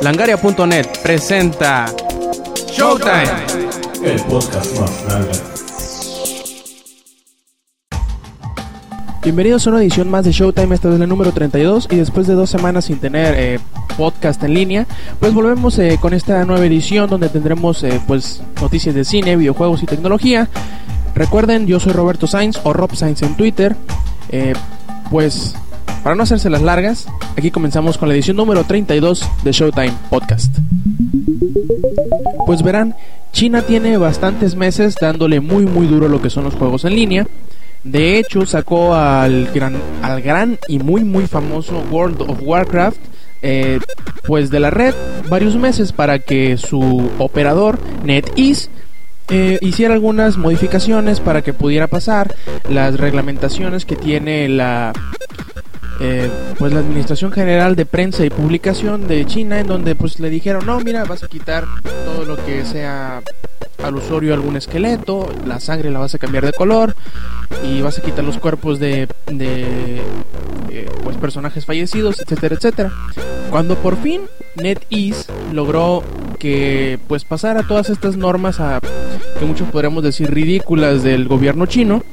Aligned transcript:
Langaria.net 0.00 0.86
presenta 1.02 1.86
Showtime. 2.68 3.24
El 4.04 4.20
podcast 4.22 4.78
más 4.78 5.04
grande. 5.04 5.28
Bienvenidos 9.22 9.66
a 9.66 9.70
una 9.70 9.80
edición 9.80 10.08
más 10.08 10.24
de 10.24 10.32
Showtime, 10.32 10.74
esta 10.74 10.92
es 10.92 10.98
la 10.98 11.06
número 11.06 11.32
32 11.32 11.88
y 11.90 11.96
después 11.96 12.26
de 12.26 12.34
dos 12.34 12.48
semanas 12.48 12.84
sin 12.86 12.98
tener 12.98 13.34
eh, 13.36 13.60
podcast 13.96 14.42
en 14.44 14.54
línea, 14.54 14.86
pues 15.18 15.34
volvemos 15.34 15.78
eh, 15.78 15.98
con 16.00 16.14
esta 16.14 16.44
nueva 16.44 16.64
edición 16.64 17.10
donde 17.10 17.28
tendremos 17.28 17.82
eh, 17.82 18.00
pues 18.06 18.40
noticias 18.60 18.94
de 18.94 19.04
cine, 19.04 19.36
videojuegos 19.36 19.82
y 19.82 19.86
tecnología. 19.86 20.48
Recuerden, 21.16 21.66
yo 21.66 21.80
soy 21.80 21.92
Roberto 21.92 22.28
Sainz 22.28 22.60
o 22.62 22.72
Rob 22.72 22.94
Sainz 22.94 23.22
en 23.22 23.36
Twitter. 23.36 23.74
Eh, 24.30 24.54
pues 25.10 25.54
para 26.08 26.16
no 26.16 26.22
hacerse 26.22 26.48
las 26.48 26.62
largas, 26.62 27.06
aquí 27.36 27.50
comenzamos 27.50 27.98
con 27.98 28.08
la 28.08 28.14
edición 28.14 28.38
número 28.38 28.64
32 28.64 29.28
de 29.44 29.52
Showtime 29.52 29.92
Podcast. 30.08 30.56
Pues 32.46 32.62
verán, 32.62 32.94
China 33.32 33.60
tiene 33.60 33.98
bastantes 33.98 34.54
meses 34.54 34.94
dándole 34.98 35.40
muy 35.40 35.66
muy 35.66 35.86
duro 35.86 36.08
lo 36.08 36.22
que 36.22 36.30
son 36.30 36.44
los 36.44 36.54
juegos 36.54 36.86
en 36.86 36.94
línea. 36.94 37.26
De 37.84 38.18
hecho, 38.18 38.46
sacó 38.46 38.94
al 38.94 39.50
gran, 39.52 39.76
al 40.00 40.22
gran 40.22 40.58
y 40.66 40.78
muy 40.78 41.04
muy 41.04 41.26
famoso 41.26 41.84
World 41.90 42.22
of 42.22 42.38
Warcraft 42.40 43.00
eh, 43.42 43.78
pues 44.26 44.48
de 44.48 44.60
la 44.60 44.70
red 44.70 44.94
varios 45.28 45.56
meses 45.56 45.92
para 45.92 46.20
que 46.20 46.56
su 46.56 47.10
operador 47.18 47.78
NetEase 48.04 48.70
eh, 49.28 49.58
hiciera 49.60 49.92
algunas 49.92 50.38
modificaciones 50.38 51.20
para 51.20 51.42
que 51.42 51.52
pudiera 51.52 51.86
pasar 51.86 52.34
las 52.70 52.96
reglamentaciones 52.96 53.84
que 53.84 53.94
tiene 53.94 54.48
la 54.48 54.94
eh, 56.00 56.30
pues 56.58 56.72
la 56.72 56.80
Administración 56.80 57.32
General 57.32 57.74
de 57.74 57.84
Prensa 57.84 58.24
y 58.24 58.30
Publicación 58.30 59.08
de 59.08 59.26
China, 59.26 59.58
en 59.58 59.66
donde 59.66 59.94
pues 59.94 60.20
le 60.20 60.30
dijeron, 60.30 60.64
no, 60.64 60.78
mira, 60.80 61.04
vas 61.04 61.24
a 61.24 61.28
quitar 61.28 61.66
todo 62.04 62.24
lo 62.24 62.36
que 62.44 62.64
sea 62.64 63.22
al 63.82 63.94
usuario 63.96 64.34
algún 64.34 64.56
esqueleto, 64.56 65.28
la 65.46 65.60
sangre 65.60 65.90
la 65.90 65.98
vas 65.98 66.14
a 66.14 66.18
cambiar 66.18 66.44
de 66.44 66.52
color 66.52 66.94
y 67.64 67.80
vas 67.80 67.98
a 67.98 68.02
quitar 68.02 68.24
los 68.24 68.38
cuerpos 68.38 68.78
de, 68.78 69.08
de 69.26 70.02
eh, 70.70 70.86
pues 71.02 71.16
personajes 71.16 71.64
fallecidos, 71.64 72.20
etcétera, 72.20 72.56
etcétera. 72.56 72.92
Cuando 73.50 73.76
por 73.76 73.96
fin 73.96 74.22
NetEase 74.56 75.32
logró 75.52 76.02
que 76.38 76.98
pues 77.08 77.24
pasara 77.24 77.62
todas 77.62 77.90
estas 77.90 78.16
normas 78.16 78.60
a 78.60 78.80
que 79.38 79.44
muchos 79.44 79.68
podríamos 79.68 80.02
decir 80.02 80.32
ridículas 80.32 81.02
del 81.02 81.26
gobierno 81.26 81.66
chino, 81.66 82.04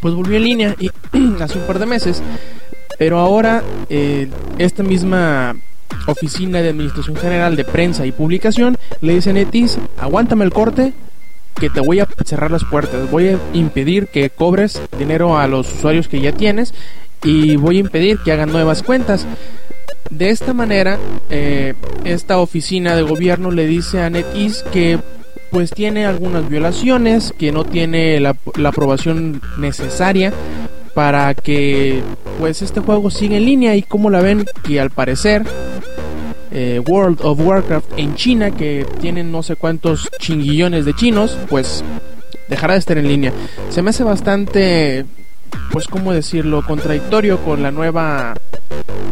pues 0.00 0.14
volvió 0.14 0.36
en 0.36 0.44
línea 0.44 0.76
y 0.78 0.90
hace 1.40 1.58
un 1.58 1.66
par 1.66 1.78
de 1.78 1.86
meses 1.86 2.22
pero 2.98 3.18
ahora 3.18 3.62
eh, 3.88 4.28
esta 4.58 4.82
misma 4.82 5.56
oficina 6.06 6.60
de 6.60 6.70
Administración 6.70 7.16
General 7.16 7.56
de 7.56 7.64
Prensa 7.64 8.04
y 8.04 8.12
Publicación 8.12 8.76
le 9.00 9.14
dice 9.14 9.30
a 9.30 9.32
Netis, 9.32 9.78
aguántame 9.98 10.44
el 10.44 10.52
corte 10.52 10.92
que 11.54 11.70
te 11.70 11.80
voy 11.80 12.00
a 12.00 12.08
cerrar 12.24 12.50
las 12.50 12.64
puertas, 12.64 13.10
voy 13.10 13.28
a 13.28 13.38
impedir 13.52 14.08
que 14.08 14.30
cobres 14.30 14.80
dinero 14.98 15.38
a 15.38 15.48
los 15.48 15.72
usuarios 15.72 16.08
que 16.08 16.20
ya 16.20 16.32
tienes 16.32 16.74
y 17.24 17.56
voy 17.56 17.78
a 17.78 17.80
impedir 17.80 18.18
que 18.18 18.32
hagan 18.32 18.52
nuevas 18.52 18.82
cuentas. 18.82 19.26
De 20.10 20.30
esta 20.30 20.54
manera, 20.54 20.98
eh, 21.30 21.74
esta 22.04 22.38
oficina 22.38 22.96
de 22.96 23.02
gobierno 23.02 23.50
le 23.50 23.66
dice 23.66 24.00
a 24.00 24.10
NetEase 24.10 24.64
que 24.72 24.98
pues 25.50 25.70
tiene 25.70 26.06
algunas 26.06 26.48
violaciones, 26.48 27.34
que 27.36 27.52
no 27.52 27.64
tiene 27.64 28.20
la, 28.20 28.36
la 28.56 28.68
aprobación 28.68 29.40
necesaria 29.58 30.32
para 30.98 31.32
que 31.32 32.02
pues 32.40 32.60
este 32.60 32.80
juego 32.80 33.08
siga 33.08 33.36
en 33.36 33.44
línea 33.44 33.76
y 33.76 33.82
como 33.82 34.10
la 34.10 34.20
ven 34.20 34.44
que 34.64 34.80
al 34.80 34.90
parecer 34.90 35.44
eh, 36.50 36.82
World 36.88 37.20
of 37.22 37.38
Warcraft 37.38 37.92
en 37.96 38.16
China 38.16 38.50
que 38.50 38.84
tienen 39.00 39.30
no 39.30 39.44
sé 39.44 39.54
cuántos 39.54 40.08
chinguillones 40.18 40.84
de 40.84 40.94
chinos 40.94 41.38
pues 41.48 41.84
dejará 42.48 42.72
de 42.72 42.80
estar 42.80 42.98
en 42.98 43.06
línea. 43.06 43.32
Se 43.68 43.80
me 43.80 43.90
hace 43.90 44.02
bastante 44.02 45.06
pues 45.70 45.86
cómo 45.86 46.12
decirlo 46.12 46.64
contradictorio 46.64 47.38
con 47.38 47.62
la 47.62 47.70
nueva 47.70 48.34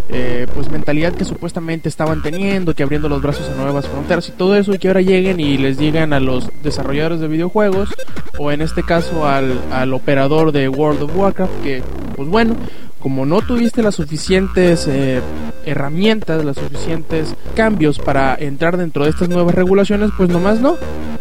eh, 0.09 0.47
pues 0.55 0.71
mentalidad 0.71 1.13
que 1.13 1.25
supuestamente 1.25 1.89
estaban 1.89 2.23
teniendo, 2.23 2.75
que 2.75 2.83
abriendo 2.83 3.09
los 3.09 3.23
brazos 3.23 3.49
a 3.51 3.55
nuevas 3.55 3.87
fronteras 3.89 4.29
y 4.29 4.33
todo 4.33 4.57
eso, 4.57 4.75
y 4.75 4.79
que 4.79 4.89
ahora 4.89 5.01
lleguen 5.01 5.41
y 5.41 5.59
les 5.59 5.79
digan 5.79 6.13
a 6.13 6.21
los 6.21 6.51
desarrolladores 6.63 7.21
de 7.21 7.29
videojuegos, 7.29 7.91
o 8.39 8.53
en 8.53 8.63
este 8.63 8.83
caso 8.83 9.27
al, 9.27 9.61
al 9.73 9.93
operador 9.93 10.53
de 10.53 10.69
World 10.69 11.03
of 11.03 11.17
Warcraft, 11.17 11.63
que 11.63 11.83
pues 12.15 12.29
bueno, 12.29 12.57
como 13.01 13.27
no 13.27 13.43
tuviste 13.43 13.83
las 13.83 13.95
suficientes 13.95 14.87
eh, 14.89 15.21
herramientas, 15.65 16.45
los 16.45 16.57
suficientes 16.57 17.35
cambios 17.55 17.99
para 17.99 18.35
entrar 18.35 18.77
dentro 18.77 19.05
de 19.05 19.11
estas 19.11 19.29
nuevas 19.29 19.55
regulaciones, 19.55 20.11
pues 20.17 20.29
nomás 20.29 20.61
no. 20.61 20.77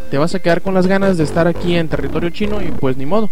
Te 0.10 0.18
vas 0.18 0.36
a 0.36 0.40
quedar 0.40 0.62
con 0.62 0.74
las 0.74 0.88
ganas 0.88 1.18
de 1.18 1.24
estar 1.24 1.48
aquí 1.48 1.76
en 1.76 1.88
territorio 1.88 2.30
chino 2.30 2.62
y 2.62 2.68
pues 2.68 2.98
ni 2.98 3.06
modo. 3.06 3.30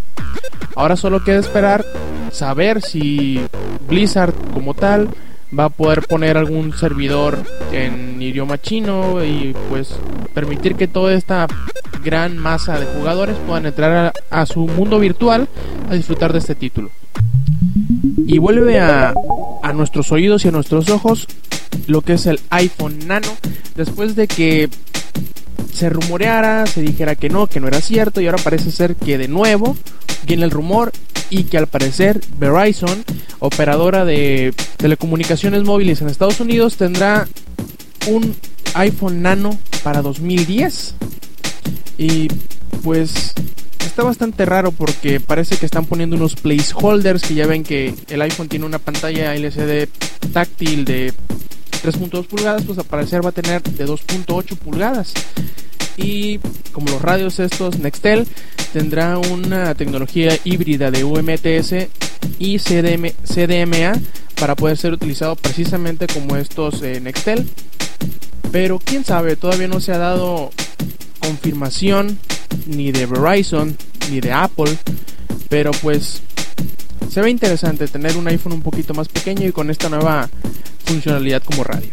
Ahora 0.76 0.96
solo 0.96 1.24
queda 1.24 1.40
esperar 1.40 1.86
saber 2.32 2.82
si 2.82 3.40
Blizzard 3.88 4.34
como 4.54 4.74
tal 4.74 5.10
va 5.58 5.66
a 5.66 5.70
poder 5.70 6.02
poner 6.02 6.38
algún 6.38 6.74
servidor 6.74 7.38
en 7.72 8.22
idioma 8.22 8.60
chino 8.60 9.24
y 9.24 9.56
pues 9.70 9.96
permitir 10.34 10.76
que 10.76 10.88
toda 10.88 11.14
esta 11.14 11.48
gran 12.04 12.38
masa 12.38 12.80
de 12.80 12.86
jugadores 12.86 13.38
puedan 13.46 13.68
entrar 13.68 14.14
a, 14.30 14.46
su 14.46 14.68
mundo 14.68 15.00
virtual 15.00 15.48
a 15.90 15.94
disfrutar 15.94 16.34
de 16.34 16.40
este 16.40 16.56
título. 16.56 16.90
Y 18.26 18.40
vuelve 18.40 18.80
a, 18.80 19.14
a 19.62 19.74
nuestros 19.74 20.12
oídos 20.12 20.44
y 20.44 20.48
a 20.48 20.52
nuestros 20.52 20.90
ojos 20.90 21.28
lo 21.88 22.02
que 22.02 22.14
es 22.14 22.26
el 22.26 22.40
iPhone 22.50 23.00
Nano 23.08 23.28
después 23.76 24.16
de 24.16 24.28
que 24.28 24.70
se 25.74 25.90
rumoreara, 25.90 26.66
se 26.68 26.82
dijera 26.82 27.16
que 27.16 27.30
no, 27.30 27.48
que 27.48 27.60
no 27.60 27.68
era 27.68 27.82
cierto 27.82 28.22
y 28.22 28.28
ahora 28.28 28.42
parece 28.44 28.72
ser 28.72 28.96
que 28.96 29.18
de 29.18 29.28
nuevo 29.28 29.76
viene 30.26 30.44
el 30.44 30.52
rumor 30.52 30.92
y 31.30 31.46
que 31.46 31.58
al 31.58 31.68
parecer 31.68 32.22
Verizon, 32.38 33.04
operadora 33.40 34.06
de 34.06 34.54
telecomunicaciones 34.78 35.64
móviles 35.64 36.02
en 36.02 36.10
Estados 36.10 36.40
Unidos, 36.40 36.78
tendrá 36.78 37.28
un 38.08 38.36
iPhone 38.76 39.22
Nano 39.22 39.58
para 39.84 40.02
2010. 40.02 40.96
Y 41.98 42.28
pues 42.84 43.34
está 43.86 44.04
bastante 44.04 44.46
raro 44.46 44.72
porque 44.72 45.20
parece 45.20 45.58
que 45.58 45.66
están 45.66 45.86
poniendo 45.86 46.16
unos 46.16 46.36
placeholders 46.36 47.24
que 47.24 47.36
ya 47.36 47.48
ven 47.48 47.64
que 47.64 47.94
el 48.10 48.22
iPhone 48.22 48.50
tiene 48.50 48.66
una 48.66 48.80
pantalla 48.80 49.36
LCD 49.36 49.88
táctil 50.32 50.86
de 50.86 51.14
3.2 51.84 52.26
pulgadas, 52.28 52.64
pues 52.64 52.78
al 52.80 52.86
parecer 52.86 53.24
va 53.24 53.30
a 53.30 53.34
tener 53.34 53.62
de 53.62 53.86
2.8 53.86 54.58
pulgadas. 54.58 55.14
Y 55.98 56.40
como 56.72 56.90
los 56.90 57.02
radios 57.02 57.40
estos 57.40 57.78
Nextel 57.78 58.26
tendrá 58.72 59.18
una 59.18 59.76
tecnología 59.76 60.38
híbrida 60.44 60.90
de 60.90 61.04
UMTS 61.04 61.88
y 62.40 62.58
CDM, 62.58 63.12
CDMA 63.24 63.94
para 64.40 64.56
poder 64.56 64.78
ser 64.78 64.94
utilizado 64.94 65.36
precisamente 65.36 66.08
como 66.08 66.36
estos 66.38 66.82
eh, 66.82 67.00
Nextel. 67.00 67.48
Pero 68.52 68.80
quién 68.80 69.04
sabe, 69.04 69.36
todavía 69.36 69.68
no 69.68 69.80
se 69.80 69.92
ha 69.92 69.98
dado 69.98 70.52
confirmación 71.20 72.18
ni 72.66 72.92
de 72.92 73.06
Verizon 73.06 73.76
ni 74.10 74.22
de 74.22 74.32
Apple. 74.32 74.78
Pero 75.50 75.72
pues 75.82 76.22
se 77.10 77.22
ve 77.22 77.30
interesante 77.30 77.88
tener 77.88 78.18
un 78.18 78.28
iPhone 78.28 78.54
un 78.54 78.62
poquito 78.62 78.94
más 78.94 79.08
pequeño 79.08 79.48
y 79.48 79.52
con 79.52 79.70
esta 79.70 79.90
nueva 79.90 80.30
funcionalidad 80.84 81.42
como 81.44 81.64
radio. 81.64 81.90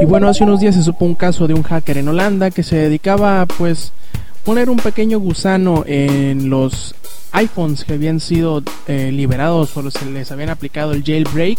Y 0.00 0.04
bueno, 0.04 0.28
hace 0.28 0.44
unos 0.44 0.60
días 0.60 0.74
se 0.74 0.82
supo 0.82 1.04
un 1.04 1.14
caso 1.14 1.46
de 1.46 1.54
un 1.54 1.62
hacker 1.62 1.98
en 1.98 2.08
Holanda 2.08 2.50
que 2.50 2.62
se 2.62 2.76
dedicaba 2.76 3.42
a 3.42 3.46
pues 3.46 3.92
poner 4.44 4.70
un 4.70 4.76
pequeño 4.76 5.18
gusano 5.18 5.84
en 5.86 6.48
los 6.50 6.94
iPhones 7.32 7.84
que 7.84 7.94
habían 7.94 8.20
sido 8.20 8.62
eh, 8.86 9.10
liberados 9.12 9.76
o 9.76 9.90
se 9.90 10.06
les 10.10 10.30
habían 10.30 10.50
aplicado 10.50 10.92
el 10.92 11.04
jailbreak. 11.04 11.58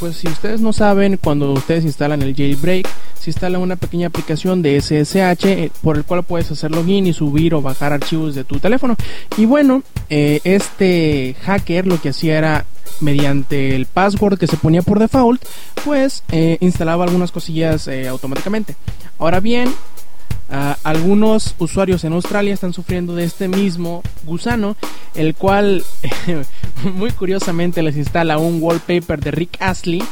Pues 0.00 0.16
si 0.16 0.28
ustedes 0.28 0.60
no 0.60 0.72
saben, 0.72 1.18
cuando 1.22 1.52
ustedes 1.52 1.84
instalan 1.84 2.22
el 2.22 2.36
jailbreak, 2.36 2.88
se 3.18 3.30
instala 3.30 3.58
una 3.58 3.74
pequeña 3.74 4.06
aplicación 4.06 4.62
de 4.62 4.80
SSH 4.80 5.44
eh, 5.46 5.72
por 5.82 5.96
el 5.96 6.04
cual 6.04 6.22
puedes 6.22 6.50
hacer 6.52 6.70
login 6.70 7.06
y 7.06 7.12
subir 7.12 7.52
o 7.54 7.62
bajar 7.62 7.92
archivos 7.92 8.36
de 8.36 8.44
tu 8.44 8.60
teléfono. 8.60 8.96
Y 9.36 9.44
bueno, 9.44 9.82
eh, 10.08 10.40
este 10.44 11.34
hacker 11.42 11.86
lo 11.86 12.00
que 12.00 12.10
hacía 12.10 12.38
era 12.38 12.64
mediante 13.00 13.74
el 13.74 13.86
password 13.86 14.38
que 14.38 14.46
se 14.46 14.56
ponía 14.56 14.82
por 14.82 15.00
default, 15.00 15.44
pues 15.84 16.22
eh, 16.30 16.58
instalaba 16.60 17.04
algunas 17.04 17.32
cosillas 17.32 17.88
automáticamente. 18.08 18.76
Ahora 19.18 19.40
bien, 19.40 19.68
uh, 19.68 20.74
algunos 20.84 21.54
usuarios 21.58 22.04
en 22.04 22.12
Australia 22.12 22.54
están 22.54 22.72
sufriendo 22.72 23.14
de 23.14 23.24
este 23.24 23.48
mismo 23.48 24.02
gusano, 24.24 24.76
el 25.14 25.34
cual 25.34 25.84
muy 26.94 27.10
curiosamente 27.10 27.82
les 27.82 27.96
instala 27.96 28.38
un 28.38 28.62
wallpaper 28.62 29.20
de 29.20 29.30
Rick 29.30 29.56
Astley, 29.60 30.02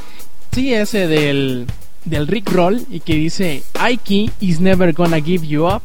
sí, 0.52 0.72
ese 0.72 1.06
del 1.06 1.66
del 2.04 2.28
Rick 2.28 2.52
Roll 2.52 2.86
y 2.88 3.00
que 3.00 3.14
dice 3.14 3.64
Ike 3.80 4.30
is 4.40 4.60
never 4.60 4.92
gonna 4.92 5.20
give 5.20 5.44
you 5.44 5.66
up, 5.66 5.82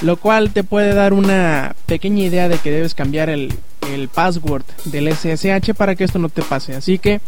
lo 0.00 0.16
cual 0.16 0.52
te 0.52 0.62
puede 0.62 0.94
dar 0.94 1.12
una 1.12 1.74
pequeña 1.86 2.22
idea 2.22 2.48
de 2.48 2.58
que 2.58 2.70
debes 2.70 2.94
cambiar 2.94 3.30
el 3.30 3.52
el 3.92 4.08
password 4.08 4.64
del 4.84 5.12
SSH 5.14 5.74
para 5.74 5.94
que 5.94 6.04
esto 6.04 6.18
no 6.18 6.28
te 6.28 6.42
pase. 6.42 6.74
Así 6.74 6.98
que 6.98 7.20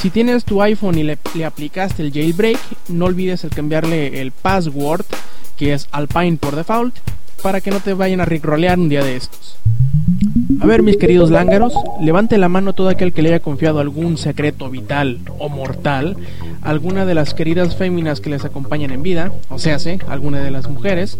si 0.00 0.10
tienes 0.10 0.44
tu 0.44 0.62
iPhone 0.62 0.98
y 0.98 1.02
le, 1.02 1.18
aplicaste 1.44 2.02
el 2.02 2.12
jailbreak, 2.12 2.58
no 2.88 3.06
olvides 3.06 3.44
el 3.44 3.50
cambiarle 3.50 4.20
el 4.20 4.32
password 4.32 5.04
que 5.56 5.74
es 5.74 5.88
Alpine 5.92 6.36
por 6.36 6.56
default 6.56 6.94
para 7.42 7.60
que 7.60 7.70
no 7.70 7.80
te 7.80 7.94
vayan 7.94 8.20
a 8.20 8.24
rickrolear 8.24 8.78
un 8.78 8.88
día 8.88 9.04
de 9.04 9.16
estos. 9.16 9.56
A 10.60 10.66
ver, 10.66 10.82
mis 10.82 10.96
queridos 10.96 11.30
lángaros, 11.30 11.74
levante 12.00 12.38
la 12.38 12.48
mano 12.48 12.72
todo 12.72 12.88
aquel 12.88 13.12
que 13.12 13.22
le 13.22 13.30
haya 13.30 13.40
confiado 13.40 13.80
algún 13.80 14.16
secreto 14.16 14.70
vital 14.70 15.18
o 15.38 15.48
mortal 15.48 16.16
a 16.62 16.70
alguna 16.70 17.04
de 17.04 17.14
las 17.14 17.34
queridas 17.34 17.76
féminas 17.76 18.20
que 18.20 18.30
les 18.30 18.44
acompañan 18.44 18.92
en 18.92 19.02
vida, 19.02 19.32
o 19.48 19.58
sea, 19.58 19.78
¿sí? 19.78 19.98
alguna 20.08 20.40
de 20.40 20.52
las 20.52 20.68
mujeres, 20.68 21.18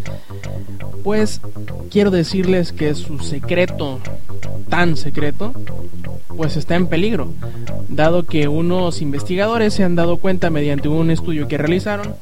pues 1.02 1.40
quiero 1.90 2.10
decirles 2.10 2.72
que 2.72 2.94
su 2.94 3.18
secreto, 3.18 3.98
tan 4.68 4.96
secreto, 4.96 5.52
pues 6.36 6.56
está 6.56 6.76
en 6.76 6.86
peligro, 6.86 7.32
dado 7.88 8.25
que 8.25 8.48
unos 8.48 9.02
investigadores 9.02 9.75
se 9.75 9.84
han 9.84 9.96
dado 9.96 10.18
cuenta 10.18 10.50
mediante 10.50 10.88
un 10.88 11.10
estudio 11.10 11.48
que 11.48 11.58
realizaron 11.58 12.14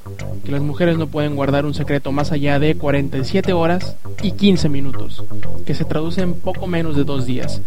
que 0.44 0.53
las 0.53 0.62
mujeres 0.62 0.96
no 0.96 1.06
pueden 1.06 1.37
guardar 1.37 1.67
un 1.67 1.75
secreto 1.75 2.12
más 2.12 2.32
allá 2.32 2.58
de 2.58 2.75
47 2.75 3.53
horas 3.53 3.90
y 4.23 4.33
15 4.33 4.69
minutos, 4.69 5.25
que 5.67 5.75
se 5.75 5.85
traduce 5.85 6.23
en 6.23 6.35
poco 6.35 6.67
menos 6.67 6.97
de 6.97 7.05
dos 7.05 7.27
días. 7.27 7.63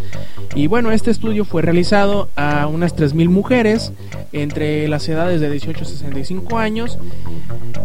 Y 0.55 0.67
bueno, 0.67 0.91
este 0.91 1.11
estudio 1.11 1.45
fue 1.45 1.61
realizado 1.61 2.29
a 2.35 2.67
unas 2.67 2.95
3.000 2.95 3.29
mujeres 3.29 3.91
entre 4.31 4.87
las 4.87 5.07
edades 5.09 5.41
de 5.41 5.49
18 5.49 5.83
a 5.83 5.85
65 5.85 6.57
años 6.57 6.97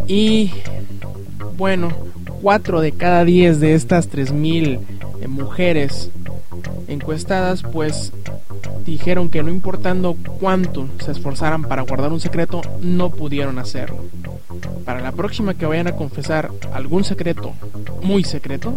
y 0.07 0.51
bueno, 1.57 1.89
4 2.41 2.81
de 2.81 2.91
cada 2.91 3.25
10 3.25 3.59
de 3.59 3.73
estas 3.73 4.09
3.000 4.11 4.79
eh, 5.21 5.27
mujeres 5.27 6.09
encuestadas 6.87 7.63
pues 7.63 8.11
dijeron 8.85 9.29
que 9.29 9.43
no 9.43 9.51
importando 9.51 10.15
cuánto 10.39 10.87
se 11.03 11.11
esforzaran 11.11 11.63
para 11.63 11.83
guardar 11.83 12.11
un 12.11 12.19
secreto, 12.19 12.61
no 12.81 13.09
pudieron 13.11 13.59
hacerlo. 13.59 14.05
Para 14.85 15.01
la 15.01 15.11
próxima 15.11 15.53
que 15.53 15.65
vayan 15.65 15.87
a 15.87 15.95
confesar 15.95 16.51
algún 16.73 17.03
secreto, 17.03 17.53
muy 18.01 18.23
secreto, 18.23 18.73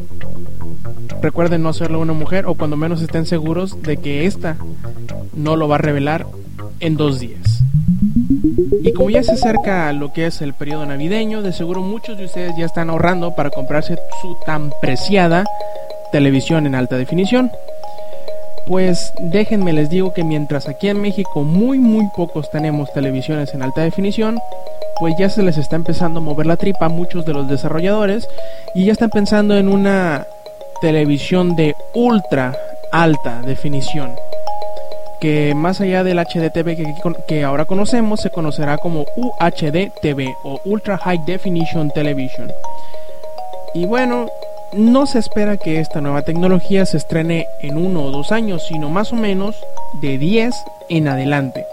recuerden 1.21 1.63
no 1.63 1.69
hacerlo 1.71 1.99
a 1.99 2.03
una 2.03 2.13
mujer 2.13 2.47
o 2.47 2.55
cuando 2.55 2.77
menos 2.77 3.03
estén 3.03 3.27
seguros 3.27 3.83
de 3.83 3.97
que 3.97 4.27
ésta 4.27 4.57
no 5.35 5.57
lo 5.57 5.69
va 5.69 5.77
a 5.77 5.79
revelar 5.79 6.27
en 6.81 6.97
dos 6.97 7.21
días. 7.21 7.63
Y 8.83 8.93
como 8.93 9.11
ya 9.11 9.23
se 9.23 9.33
acerca 9.33 9.93
lo 9.93 10.13
que 10.13 10.27
es 10.27 10.43
el 10.43 10.55
periodo 10.55 10.87
navideño, 10.87 11.43
de 11.43 11.53
seguro 11.53 11.81
muchos 11.81 12.19
de 12.19 12.25
ustedes 12.25 12.55
ya 12.57 12.67
están 12.67 12.91
ahorrando 12.91 13.35
para 13.35 13.51
comprarse 13.51 13.97
su 14.21 14.37
tan 14.45 14.71
preciada 14.81 15.45
televisión 16.11 16.67
en 16.67 16.75
alta 16.75 16.97
definición. 16.97 17.51
Pues 18.67 19.13
déjenme 19.19 19.73
les 19.73 19.91
digo 19.91 20.15
que 20.15 20.25
mientras 20.25 20.69
aquí 20.69 20.89
en 20.89 21.01
México 21.01 21.43
muy 21.43 21.79
muy 21.79 22.07
pocos 22.17 22.51
tenemos 22.51 22.93
televisiones 22.93 23.55
en 23.55 23.63
alta 23.63 23.83
definición, 23.83 24.39
pues 25.01 25.15
ya 25.19 25.29
se 25.29 25.43
les 25.43 25.59
está 25.59 25.77
empezando 25.77 26.21
a 26.21 26.23
mover 26.23 26.47
la 26.47 26.57
tripa 26.57 26.87
a 26.87 26.89
muchos 26.89 27.27
de 27.27 27.33
los 27.33 27.49
desarrolladores 27.49 28.29
y 28.75 28.85
ya 28.85 28.93
están 28.93 29.11
pensando 29.11 29.57
en 29.57 29.69
una 29.69 30.27
televisión 30.81 31.57
de 31.57 31.75
ultra 31.95 32.55
alta 32.93 33.41
definición 33.43 34.15
que 35.23 35.55
más 35.55 35.81
allá 35.81 36.03
del 36.03 36.19
HDTV 36.19 36.77
que, 36.77 36.95
que, 37.29 37.45
ahora 37.45 37.65
conocemos 37.65 38.21
se 38.21 38.31
conocerá 38.31 38.77
como 38.79 39.07
UHD-TV 39.17 40.35
o 40.43 40.61
Ultra 40.65 40.99
High 40.99 41.21
Definition 41.25 41.93
Television. 41.93 42.51
Y 43.73 43.87
bueno, 43.87 44.27
no 44.75 45.07
se 45.07 45.19
espera 45.19 45.57
que 45.57 45.81
esta 45.81 46.01
nueva 46.01 46.23
tecnología 46.23 46.87
se 46.87 46.97
estrene 46.97 47.47
en 47.61 47.77
uno 47.77 48.05
o 48.05 48.11
dos 48.11 48.33
años, 48.33 48.67
sino 48.67 48.89
más 48.89 49.13
o 49.13 49.17
menos 49.17 49.57
de 50.01 50.19
10 50.19 50.55
en 50.89 51.09
adelante. 51.09 51.67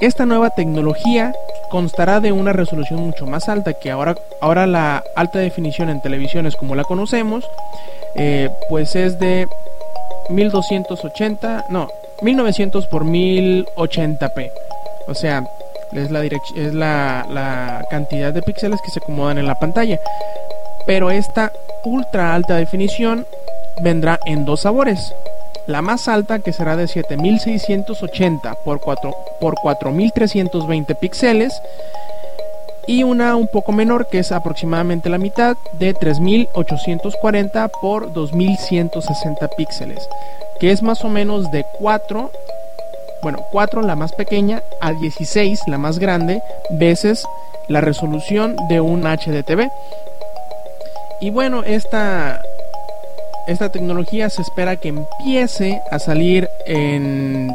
Esta 0.00 0.26
nueva 0.26 0.50
tecnología 0.50 1.32
constará 1.70 2.20
de 2.20 2.32
una 2.32 2.52
resolución 2.52 3.00
mucho 3.00 3.26
más 3.26 3.48
alta 3.48 3.74
que 3.74 3.90
ahora, 3.90 4.14
ahora 4.40 4.66
la 4.66 5.02
alta 5.16 5.38
definición 5.38 5.90
en 5.90 6.00
televisiones 6.00 6.56
como 6.56 6.74
la 6.74 6.84
conocemos, 6.84 7.48
eh, 8.14 8.50
pues 8.68 8.94
es 8.94 9.18
de 9.18 9.48
1280, 10.28 11.66
no, 11.70 11.88
1900 12.22 12.86
por 12.86 13.04
1080p. 13.04 14.50
O 15.08 15.14
sea, 15.14 15.44
es 15.92 16.10
la, 16.10 16.22
es 16.24 16.74
la, 16.74 17.26
la 17.30 17.84
cantidad 17.90 18.32
de 18.32 18.42
píxeles 18.42 18.80
que 18.82 18.90
se 18.90 19.00
acomodan 19.00 19.38
en 19.38 19.46
la 19.46 19.58
pantalla. 19.58 19.98
Pero 20.86 21.10
esta 21.10 21.52
ultra 21.84 22.34
alta 22.34 22.56
definición 22.56 23.26
vendrá 23.82 24.18
en 24.26 24.44
dos 24.44 24.60
sabores. 24.60 25.14
La 25.66 25.82
más 25.82 26.08
alta 26.08 26.38
que 26.38 26.52
será 26.52 26.76
de 26.76 26.88
7680 26.88 28.54
por, 28.64 28.80
4, 28.80 29.14
por 29.40 29.54
4320 29.56 30.94
píxeles 30.94 31.60
y 32.86 33.02
una 33.02 33.36
un 33.36 33.48
poco 33.48 33.72
menor 33.72 34.06
que 34.06 34.18
es 34.18 34.32
aproximadamente 34.32 35.10
la 35.10 35.18
mitad 35.18 35.56
de 35.74 35.92
3840 35.92 37.68
por 37.68 38.12
2160 38.14 39.48
píxeles, 39.48 40.08
que 40.58 40.70
es 40.70 40.82
más 40.82 41.04
o 41.04 41.08
menos 41.08 41.50
de 41.50 41.66
4 41.78 42.30
bueno, 43.22 43.40
4 43.50 43.82
la 43.82 43.96
más 43.96 44.12
pequeña 44.12 44.62
a 44.80 44.92
16 44.92 45.60
la 45.66 45.76
más 45.76 45.98
grande 45.98 46.40
veces 46.70 47.26
la 47.68 47.80
resolución 47.80 48.56
de 48.68 48.80
un 48.80 49.02
HDTV. 49.02 49.70
Y 51.20 51.30
bueno, 51.30 51.62
esta, 51.64 52.40
esta 53.46 53.70
tecnología 53.70 54.30
se 54.30 54.42
espera 54.42 54.76
que 54.76 54.88
empiece 54.88 55.80
a 55.90 55.98
salir 55.98 56.48
en, 56.66 57.50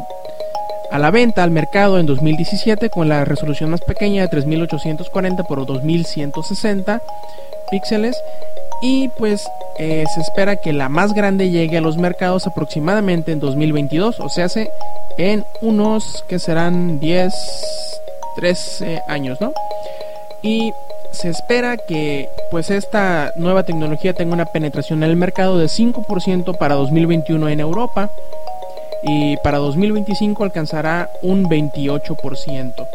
a 0.90 0.98
la 0.98 1.10
venta 1.10 1.42
al 1.42 1.50
mercado 1.50 1.98
en 1.98 2.06
2017 2.06 2.90
con 2.90 3.08
la 3.08 3.24
resolución 3.24 3.70
más 3.70 3.80
pequeña 3.80 4.22
de 4.22 4.28
3840 4.28 5.44
por 5.44 5.64
2160 5.66 7.00
píxeles. 7.70 8.16
Y 8.82 9.08
pues 9.16 9.48
eh, 9.78 10.04
se 10.14 10.20
espera 10.20 10.56
que 10.56 10.72
la 10.72 10.88
más 10.88 11.14
grande 11.14 11.50
llegue 11.50 11.78
a 11.78 11.80
los 11.80 11.96
mercados 11.96 12.46
aproximadamente 12.46 13.32
en 13.32 13.40
2022 13.40 14.20
o 14.20 14.28
sea 14.28 14.44
hace 14.44 14.70
en 15.18 15.44
unos 15.62 16.24
que 16.28 16.38
serán 16.38 17.00
10 17.00 17.34
13 18.36 19.02
años 19.08 19.40
no 19.40 19.52
y 20.42 20.72
se 21.14 21.28
espera 21.28 21.76
que 21.76 22.28
pues 22.50 22.70
esta 22.70 23.32
nueva 23.36 23.62
tecnología 23.62 24.12
tenga 24.12 24.34
una 24.34 24.46
penetración 24.46 25.02
en 25.02 25.10
el 25.10 25.16
mercado 25.16 25.58
de 25.58 25.66
5% 25.66 26.58
para 26.58 26.74
2021 26.74 27.48
en 27.48 27.60
Europa 27.60 28.10
y 29.02 29.36
para 29.38 29.58
2025 29.58 30.44
alcanzará 30.44 31.10
un 31.22 31.44
28%. 31.44 32.86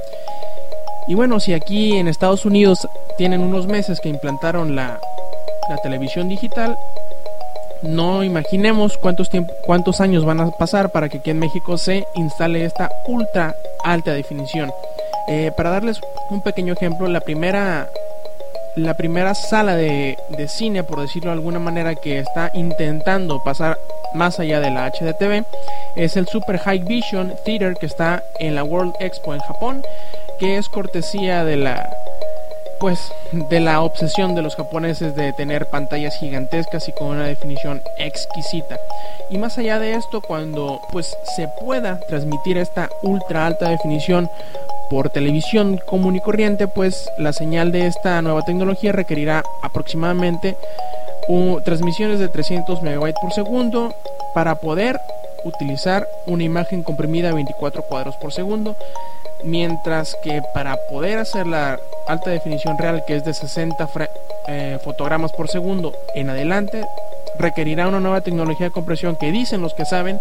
Y 1.08 1.16
bueno, 1.16 1.40
si 1.40 1.54
aquí 1.54 1.98
en 1.98 2.08
Estados 2.08 2.46
Unidos 2.46 2.88
tienen 3.18 3.42
unos 3.42 3.68
meses 3.68 4.00
que 4.00 4.10
implantaron 4.10 4.76
la, 4.76 5.00
televisión 5.84 6.30
digital, 6.30 6.78
no 7.84 8.24
imaginemos 8.24 8.98
cuántos, 8.98 9.30
cuántos 9.66 10.02
años 10.02 10.26
van 10.26 10.40
a 10.40 10.50
pasar 10.52 10.92
para 10.92 11.10
que 11.10 11.20
aquí 11.20 11.30
en 11.30 11.40
México 11.40 11.78
se 11.78 12.06
instale 12.16 12.66
esta 12.66 12.90
ultra 13.08 13.56
alta 13.84 14.14
definición. 14.14 14.72
Eh, 15.28 15.52
para 15.56 15.70
darles 15.70 16.02
un 16.32 16.42
pequeño 16.42 16.74
ejemplo, 16.74 17.08
la 17.08 17.22
primera 17.22 17.88
la 18.76 18.96
primera 18.96 19.34
sala 19.36 19.76
de, 19.76 20.18
cine, 20.48 20.84
por 20.84 21.02
decirlo 21.02 21.32
de 21.32 21.38
alguna 21.38 21.60
manera, 21.60 21.96
que 21.96 22.20
está 22.20 22.52
intentando 22.54 23.44
pasar 23.44 23.78
más 24.14 24.40
allá 24.40 24.60
de 24.60 24.72
la 24.72 24.90
HDTV, 24.90 25.46
es 25.96 26.18
el 26.18 26.28
Super 26.28 26.58
High 26.58 26.80
Vision 26.80 27.34
Theater 27.46 27.76
que 27.76 27.86
está 27.86 28.24
en 28.40 28.56
la 28.56 28.64
World 28.64 28.94
Expo 29.00 29.34
en 29.34 29.42
Japón, 29.42 29.84
que 30.40 30.58
es 30.58 30.70
cortesía 30.70 31.44
de 31.44 31.58
la 31.58 31.90
pues 32.80 33.12
de 33.34 33.60
la 33.60 33.82
obsesión 33.82 34.36
de 34.36 34.42
los 34.42 34.56
japoneses 34.56 35.14
de 35.14 35.34
tener 35.34 35.66
pantallas 35.66 36.18
gigantescas 36.18 36.88
y 36.88 36.94
con 36.94 37.08
una 37.08 37.26
definición 37.26 37.82
exquisita. 37.98 38.80
Y 39.30 39.38
más 39.38 39.58
allá 39.58 39.80
de 39.80 39.96
esto, 39.96 40.22
cuando 40.22 40.80
pues 40.94 41.18
se 41.36 41.50
pueda 41.60 42.00
transmitir 42.08 42.58
esta 42.58 42.90
ultra 43.04 43.46
alta 43.46 43.70
definición 43.70 44.30
por 44.90 45.10
televisión 45.10 45.80
común 45.86 46.16
y 46.16 46.22
corriente, 46.22 46.68
pues 46.68 47.10
la 47.18 47.34
señal 47.34 47.72
de 47.72 47.88
esta 47.88 48.22
nueva 48.22 48.44
tecnología 48.44 48.92
requerirá 48.92 49.44
aproximadamente 49.62 50.56
transmisiones 51.64 52.20
de 52.20 52.28
300 52.28 52.82
MB 52.82 53.14
por 53.22 53.32
segundo 53.34 53.94
para 54.34 54.56
poder 54.56 55.00
utilizar 55.44 56.08
una 56.26 56.44
imagen 56.44 56.84
comprimida 56.84 57.30
a 57.30 57.34
24 57.34 57.84
cuadros 57.84 58.16
por 58.18 58.34
segundo, 58.34 58.76
mientras 59.44 60.16
que 60.24 60.42
para 60.54 60.76
poder 60.90 61.20
hacer 61.20 61.46
la 61.46 61.80
alta 62.08 62.32
definición 62.32 62.78
real, 62.78 63.04
que 63.06 63.16
es 63.16 63.24
de 63.24 63.34
60 63.34 63.90
eh, 64.48 64.80
fotogramas 64.84 65.32
por 65.32 65.50
segundo 65.50 65.94
en 66.16 66.30
adelante, 66.30 66.84
requerirá 67.38 67.88
una 67.88 68.00
nueva 68.00 68.22
tecnología 68.22 68.68
de 68.68 68.72
compresión 68.72 69.16
que 69.16 69.32
dicen 69.32 69.62
los 69.62 69.74
que 69.74 69.86
saben 69.86 70.20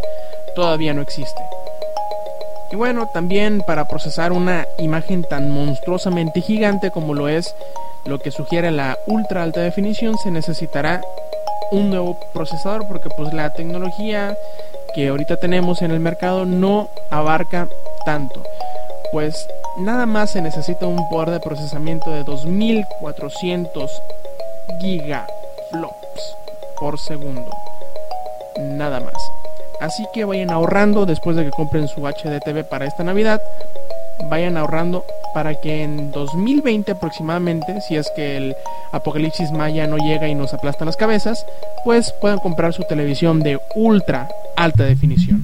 todavía 0.54 0.94
no 0.94 1.02
existe. 1.02 1.40
Y 2.70 2.76
bueno, 2.76 3.08
también 3.12 3.62
para 3.66 3.88
procesar 3.88 4.32
una 4.32 4.66
imagen 4.78 5.24
tan 5.24 5.50
monstruosamente 5.50 6.40
gigante 6.40 6.90
como 6.90 7.14
lo 7.14 7.28
es 7.28 7.54
lo 8.04 8.18
que 8.18 8.30
sugiere 8.30 8.70
la 8.70 8.98
ultra 9.06 9.42
alta 9.42 9.60
definición, 9.60 10.16
se 10.18 10.30
necesitará 10.30 11.02
un 11.70 11.90
nuevo 11.90 12.18
procesador 12.32 12.86
porque 12.88 13.08
pues 13.10 13.32
la 13.32 13.52
tecnología 13.54 14.36
que 14.94 15.08
ahorita 15.08 15.36
tenemos 15.36 15.82
en 15.82 15.90
el 15.90 16.00
mercado 16.00 16.44
no 16.44 16.88
abarca 17.10 17.68
tanto, 18.04 18.42
pues 19.12 19.46
nada 19.78 20.06
más 20.06 20.30
se 20.30 20.40
necesita 20.40 20.86
un 20.86 21.08
poder 21.08 21.30
de 21.30 21.40
procesamiento 21.40 22.10
de 22.10 22.24
2400 22.24 24.02
gigaflops 24.80 26.36
por 26.78 26.98
segundo, 26.98 27.50
nada 28.58 29.00
más. 29.00 29.27
Así 29.80 30.04
que 30.12 30.24
vayan 30.24 30.50
ahorrando 30.50 31.06
después 31.06 31.36
de 31.36 31.44
que 31.44 31.50
compren 31.50 31.88
su 31.88 32.00
HDTV 32.00 32.64
para 32.68 32.86
esta 32.86 33.04
Navidad, 33.04 33.40
vayan 34.28 34.56
ahorrando 34.56 35.04
para 35.34 35.54
que 35.60 35.82
en 35.82 36.10
2020 36.10 36.92
aproximadamente, 36.92 37.80
si 37.82 37.96
es 37.96 38.10
que 38.16 38.36
el 38.36 38.56
apocalipsis 38.92 39.52
maya 39.52 39.86
no 39.86 39.96
llega 39.98 40.28
y 40.28 40.34
nos 40.34 40.54
aplastan 40.54 40.86
las 40.86 40.96
cabezas, 40.96 41.46
pues 41.84 42.12
puedan 42.20 42.38
comprar 42.38 42.72
su 42.72 42.82
televisión 42.84 43.40
de 43.40 43.60
ultra 43.74 44.28
alta 44.56 44.84
definición. 44.84 45.42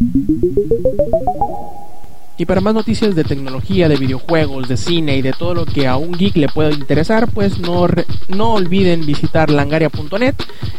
Y 2.36 2.46
para 2.46 2.60
más 2.60 2.74
noticias 2.74 3.14
de 3.14 3.22
tecnología, 3.22 3.88
de 3.88 3.96
videojuegos, 3.96 4.68
de 4.68 4.76
cine 4.76 5.16
y 5.16 5.22
de 5.22 5.32
todo 5.32 5.54
lo 5.54 5.66
que 5.66 5.86
a 5.86 5.96
un 5.96 6.12
geek 6.12 6.36
le 6.36 6.48
pueda 6.48 6.72
interesar, 6.72 7.30
pues 7.32 7.58
no, 7.58 7.86
no 8.28 8.54
olviden 8.54 9.06
visitar 9.06 9.50
langaria.net, 9.50 10.34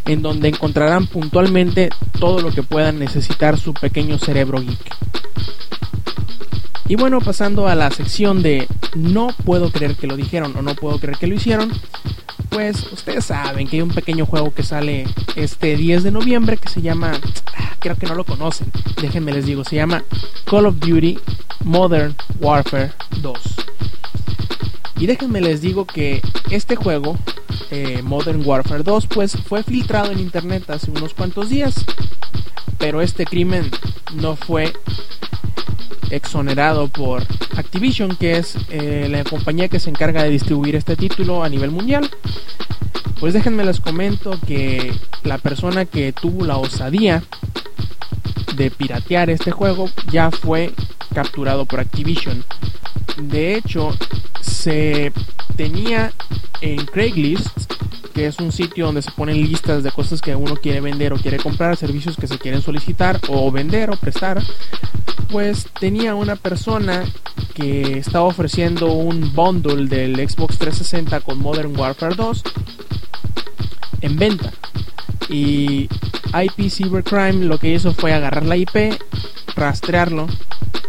en 0.05 0.21
donde 0.21 0.49
encontrarán 0.49 1.07
puntualmente 1.07 1.89
todo 2.19 2.41
lo 2.41 2.51
que 2.51 2.63
puedan 2.63 2.99
necesitar 2.99 3.57
su 3.57 3.73
pequeño 3.73 4.17
cerebro 4.17 4.59
geek. 4.59 4.95
Y 6.87 6.95
bueno, 6.95 7.19
pasando 7.19 7.67
a 7.67 7.73
la 7.73 7.89
sección 7.89 8.43
de 8.43 8.67
no 8.93 9.29
puedo 9.43 9.71
creer 9.71 9.95
que 9.95 10.07
lo 10.07 10.15
dijeron 10.15 10.53
o 10.55 10.61
no 10.61 10.75
puedo 10.75 10.99
creer 10.99 11.17
que 11.17 11.27
lo 11.27 11.35
hicieron, 11.35 11.71
pues 12.55 12.89
ustedes 12.93 13.25
saben 13.25 13.67
que 13.67 13.75
hay 13.75 13.81
un 13.81 13.89
pequeño 13.89 14.25
juego 14.25 14.53
que 14.53 14.63
sale 14.63 15.05
este 15.35 15.75
10 15.75 16.03
de 16.03 16.11
noviembre 16.11 16.55
que 16.55 16.69
se 16.69 16.81
llama, 16.81 17.11
ah, 17.53 17.75
creo 17.79 17.97
que 17.97 18.05
no 18.05 18.15
lo 18.15 18.23
conocen, 18.23 18.71
déjenme 19.01 19.33
les 19.33 19.45
digo, 19.45 19.65
se 19.65 19.75
llama 19.75 20.05
Call 20.45 20.65
of 20.67 20.79
Duty 20.79 21.19
Modern 21.65 22.15
Warfare 22.39 22.93
2. 23.19 23.39
Y 24.99 25.05
déjenme 25.05 25.41
les 25.41 25.59
digo 25.59 25.85
que 25.85 26.21
este 26.49 26.77
juego, 26.77 27.17
eh, 27.71 28.01
Modern 28.03 28.41
Warfare 28.45 28.83
2, 28.83 29.07
pues 29.07 29.35
fue 29.35 29.61
filtrado 29.61 30.13
en 30.13 30.19
internet 30.19 30.69
hace 30.69 30.91
unos 30.91 31.13
cuantos 31.13 31.49
días. 31.49 31.83
Pero 32.77 33.01
este 33.01 33.25
crimen 33.25 33.69
no 34.13 34.37
fue 34.37 34.71
exonerado 36.09 36.87
por 36.87 37.23
Activision, 37.55 38.15
que 38.15 38.37
es 38.37 38.55
eh, 38.69 39.07
la 39.09 39.23
compañía 39.23 39.67
que 39.67 39.79
se 39.79 39.89
encarga 39.89 40.23
de 40.23 40.29
distribuir 40.29 40.75
este 40.75 40.95
título 40.95 41.43
a 41.43 41.49
nivel 41.49 41.71
mundial. 41.71 42.09
Pues 43.19 43.33
déjenme 43.33 43.63
les 43.63 43.79
comento 43.79 44.37
que 44.45 44.93
la 45.23 45.37
persona 45.37 45.85
que 45.85 46.11
tuvo 46.13 46.45
la 46.45 46.57
osadía 46.57 47.23
de 48.55 48.71
piratear 48.71 49.29
este 49.29 49.51
juego 49.51 49.89
ya 50.11 50.31
fue 50.31 50.71
capturado 51.13 51.65
por 51.65 51.79
Activision. 51.79 52.43
De 53.17 53.55
hecho, 53.55 53.95
se 54.41 55.11
tenía 55.55 56.11
en 56.61 56.85
Craigslist, 56.85 57.73
que 58.13 58.27
es 58.27 58.39
un 58.39 58.51
sitio 58.51 58.85
donde 58.87 59.01
se 59.01 59.11
ponen 59.11 59.41
listas 59.41 59.83
de 59.83 59.91
cosas 59.91 60.21
que 60.21 60.35
uno 60.35 60.55
quiere 60.55 60.81
vender 60.81 61.13
o 61.13 61.17
quiere 61.17 61.37
comprar, 61.37 61.75
servicios 61.77 62.17
que 62.17 62.27
se 62.27 62.37
quieren 62.37 62.61
solicitar 62.61 63.19
o 63.27 63.51
vender 63.51 63.89
o 63.89 63.97
prestar, 63.97 64.41
pues 65.35 65.67
tenía 65.81 66.15
una 66.15 66.37
persona 66.37 67.03
que 67.55 67.97
estaba 67.97 68.23
ofreciendo 68.23 68.93
un 68.93 69.33
bundle 69.33 69.85
del 69.87 70.15
Xbox 70.15 70.57
360 70.59 71.19
con 71.19 71.39
Modern 71.39 71.77
Warfare 71.77 72.15
2 72.15 72.41
en 73.99 74.15
venta. 74.15 74.53
Y 75.27 75.89
IP 76.33 76.69
Cybercrime 76.71 77.47
lo 77.47 77.57
que 77.57 77.73
hizo 77.73 77.93
fue 77.93 78.13
agarrar 78.13 78.45
la 78.45 78.55
IP, 78.55 78.97
rastrearlo, 79.57 80.27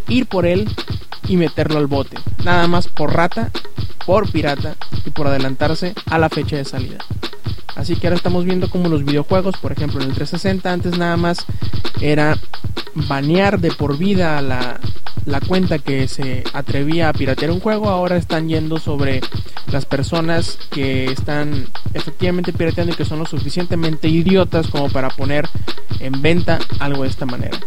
ir 0.07 0.27
por 0.27 0.47
él 0.47 0.71
y 1.27 1.37
meterlo 1.37 1.79
al 1.79 1.89
bote. 1.89 2.17
Nada 2.45 2.69
más 2.69 2.87
por 2.87 3.17
rata, 3.17 3.51
por 4.07 4.31
pirata 4.31 4.77
y 5.05 5.11
por 5.11 5.27
adelantarse 5.27 5.93
a 6.09 6.19
la 6.19 6.29
fecha 6.29 6.55
de 6.55 6.65
salida. 6.65 6.99
Así 7.75 7.97
que 7.97 8.07
ahora 8.07 8.17
estamos 8.17 8.45
viendo 8.45 8.71
como 8.71 8.89
los 8.89 9.05
videojuegos, 9.05 9.57
por 9.57 9.73
ejemplo 9.73 10.01
en 10.01 10.11
el 10.11 10.15
360 10.15 10.73
antes 10.73 10.97
nada 10.97 11.17
más 11.17 11.45
era 12.01 12.39
banear 13.09 13.61
de 13.61 13.71
por 13.71 13.99
vida 13.99 14.41
la, 14.41 14.81
la 15.27 15.41
cuenta 15.41 15.79
que 15.79 16.09
se 16.09 16.45
atrevía 16.53 17.09
a 17.09 17.13
piratear 17.13 17.51
un 17.51 17.61
juego, 17.61 17.91
ahora 17.91 18.17
están 18.17 18.49
yendo 18.49 18.79
sobre 18.79 19.21
las 19.71 19.85
personas 19.85 20.59
que 20.71 21.07
están 21.07 21.67
efectivamente 21.95 22.53
pirateando 22.53 22.93
y 22.93 22.97
que 22.97 23.05
son 23.05 23.19
lo 23.19 23.27
suficientemente 23.27 24.09
idiotas 24.09 24.69
como 24.69 24.89
para 24.89 25.11
poner 25.11 25.49
en 26.01 26.23
venta 26.23 26.59
algo 26.79 27.03
de 27.03 27.09
esta 27.09 27.27
manera. 27.27 27.59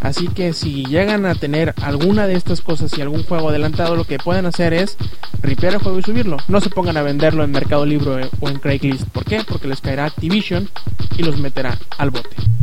Así 0.00 0.28
que 0.28 0.52
si 0.52 0.84
llegan 0.84 1.26
a 1.26 1.34
tener 1.34 1.74
alguna 1.82 2.26
de 2.26 2.34
estas 2.34 2.60
cosas 2.60 2.96
y 2.96 3.02
algún 3.02 3.24
juego 3.24 3.48
adelantado, 3.48 3.96
lo 3.96 4.04
que 4.04 4.18
pueden 4.18 4.46
hacer 4.46 4.72
es 4.72 4.96
ripear 5.42 5.74
el 5.74 5.80
juego 5.80 5.98
y 5.98 6.02
subirlo. 6.02 6.36
No 6.46 6.60
se 6.60 6.70
pongan 6.70 6.96
a 6.96 7.02
venderlo 7.02 7.42
en 7.42 7.50
Mercado 7.50 7.84
Libre 7.84 8.28
o 8.40 8.48
en 8.48 8.58
Craigslist. 8.58 9.08
¿Por 9.08 9.24
qué? 9.24 9.42
Porque 9.46 9.66
les 9.66 9.80
caerá 9.80 10.04
Activision 10.04 10.68
y 11.16 11.22
los 11.22 11.38
meterá 11.38 11.78
al 11.98 12.10
bote. 12.10 12.57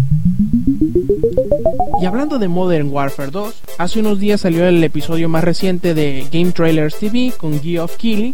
Y 2.01 2.05
hablando 2.05 2.39
de 2.39 2.47
Modern 2.47 2.89
Warfare 2.89 3.31
2, 3.31 3.55
hace 3.77 3.99
unos 3.99 4.19
días 4.19 4.41
salió 4.41 4.65
el 4.65 4.83
episodio 4.83 5.27
más 5.27 5.43
reciente 5.43 5.93
de 5.93 6.27
Game 6.31 6.51
Trailers 6.51 6.95
TV 6.97 7.33
con 7.35 7.61
Geoff 7.61 7.97
Keighley 7.97 8.33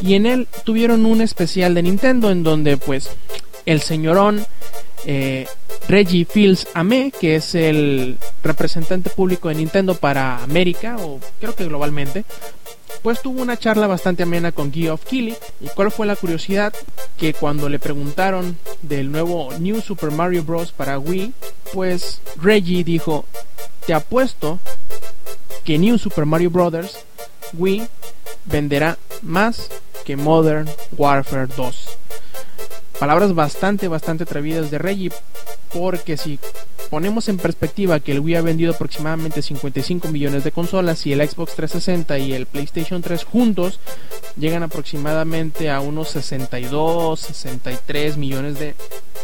y 0.00 0.14
en 0.14 0.26
él 0.26 0.48
tuvieron 0.64 1.06
un 1.06 1.20
especial 1.22 1.74
de 1.74 1.82
Nintendo 1.82 2.30
en 2.30 2.42
donde 2.42 2.76
pues 2.76 3.10
el 3.64 3.80
señorón 3.80 4.44
eh, 5.06 5.46
Reggie 5.88 6.26
Fields 6.26 6.66
Ame, 6.74 7.10
que 7.18 7.36
es 7.36 7.54
el 7.54 8.18
representante 8.42 9.10
público 9.10 9.48
de 9.48 9.54
Nintendo 9.54 9.94
para 9.94 10.42
América 10.42 10.96
o 10.98 11.20
creo 11.40 11.54
que 11.54 11.64
globalmente, 11.64 12.24
pues 13.02 13.20
tuvo 13.20 13.42
una 13.42 13.58
charla 13.58 13.86
bastante 13.86 14.22
amena 14.22 14.52
con 14.52 14.72
Geoff 14.72 15.04
Keighley. 15.04 15.36
¿Y 15.60 15.68
cuál 15.68 15.90
fue 15.90 16.06
la 16.06 16.16
curiosidad? 16.16 16.72
Que 17.18 17.34
cuando 17.34 17.68
le 17.68 17.78
preguntaron 17.78 18.56
del 18.82 19.12
nuevo 19.12 19.50
New 19.58 19.80
Super 19.80 20.10
Mario 20.10 20.42
Bros. 20.42 20.72
para 20.72 20.98
Wii, 20.98 21.32
pues 21.74 22.20
Reggie 22.40 22.84
dijo, 22.84 23.24
te 23.84 23.92
apuesto 23.92 24.60
que 25.64 25.76
New 25.76 25.98
Super 25.98 26.24
Mario 26.24 26.50
Bros. 26.50 26.96
Wii 27.52 27.86
venderá 28.46 28.96
más 29.22 29.68
que 30.04 30.16
Modern 30.16 30.70
Warfare 30.96 31.48
2. 31.56 31.98
Palabras 33.00 33.34
bastante, 33.34 33.88
bastante 33.88 34.22
atrevidas 34.22 34.70
de 34.70 34.78
Reggie, 34.78 35.10
porque 35.72 36.16
si 36.16 36.38
ponemos 36.90 37.28
en 37.28 37.38
perspectiva 37.38 37.98
que 37.98 38.12
el 38.12 38.20
Wii 38.20 38.36
ha 38.36 38.42
vendido 38.42 38.72
aproximadamente 38.72 39.42
55 39.42 40.08
millones 40.08 40.44
de 40.44 40.52
consolas 40.52 41.04
y 41.06 41.12
el 41.12 41.28
Xbox 41.28 41.54
360 41.56 42.18
y 42.18 42.34
el 42.34 42.46
PlayStation 42.46 43.02
3 43.02 43.24
juntos 43.24 43.80
llegan 44.36 44.62
aproximadamente 44.62 45.70
a 45.70 45.80
unos 45.80 46.10
62, 46.10 47.18
63 47.18 48.16
millones 48.16 48.60
de, 48.60 48.74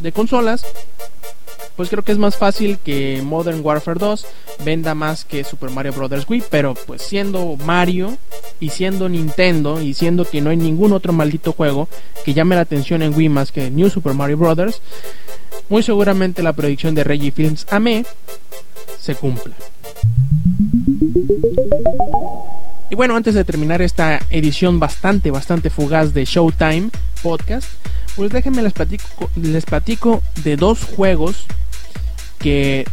de 0.00 0.12
consolas, 0.12 0.64
pues 1.80 1.88
creo 1.88 2.04
que 2.04 2.12
es 2.12 2.18
más 2.18 2.36
fácil 2.36 2.76
que 2.76 3.22
Modern 3.24 3.64
Warfare 3.64 3.98
2 3.98 4.26
venda 4.66 4.94
más 4.94 5.24
que 5.24 5.44
Super 5.44 5.70
Mario 5.70 5.94
Bros. 5.94 6.28
Wii, 6.28 6.42
pero 6.50 6.74
pues 6.74 7.00
siendo 7.00 7.56
Mario 7.64 8.18
y 8.60 8.68
siendo 8.68 9.08
Nintendo 9.08 9.80
y 9.80 9.94
siendo 9.94 10.26
que 10.26 10.42
no 10.42 10.50
hay 10.50 10.58
ningún 10.58 10.92
otro 10.92 11.14
maldito 11.14 11.54
juego 11.54 11.88
que 12.22 12.34
llame 12.34 12.54
la 12.54 12.60
atención 12.60 13.00
en 13.00 13.14
Wii 13.14 13.30
más 13.30 13.50
que 13.50 13.70
New 13.70 13.88
Super 13.88 14.12
Mario 14.12 14.36
Bros., 14.36 14.82
muy 15.70 15.82
seguramente 15.82 16.42
la 16.42 16.52
predicción 16.52 16.94
de 16.94 17.02
Reggie 17.02 17.30
Films 17.30 17.66
AME 17.70 18.04
se 19.00 19.14
cumpla. 19.14 19.54
Y 22.90 22.94
bueno, 22.94 23.16
antes 23.16 23.32
de 23.32 23.44
terminar 23.44 23.80
esta 23.80 24.20
edición 24.28 24.78
bastante, 24.78 25.30
bastante 25.30 25.70
fugaz 25.70 26.12
de 26.12 26.26
Showtime 26.26 26.90
Podcast, 27.22 27.68
pues 28.16 28.30
déjenme 28.30 28.62
les 28.62 28.74
platico, 28.74 29.30
les 29.36 29.64
platico 29.64 30.22
de 30.44 30.56
dos 30.56 30.84
juegos 30.84 31.46
que 32.40 32.86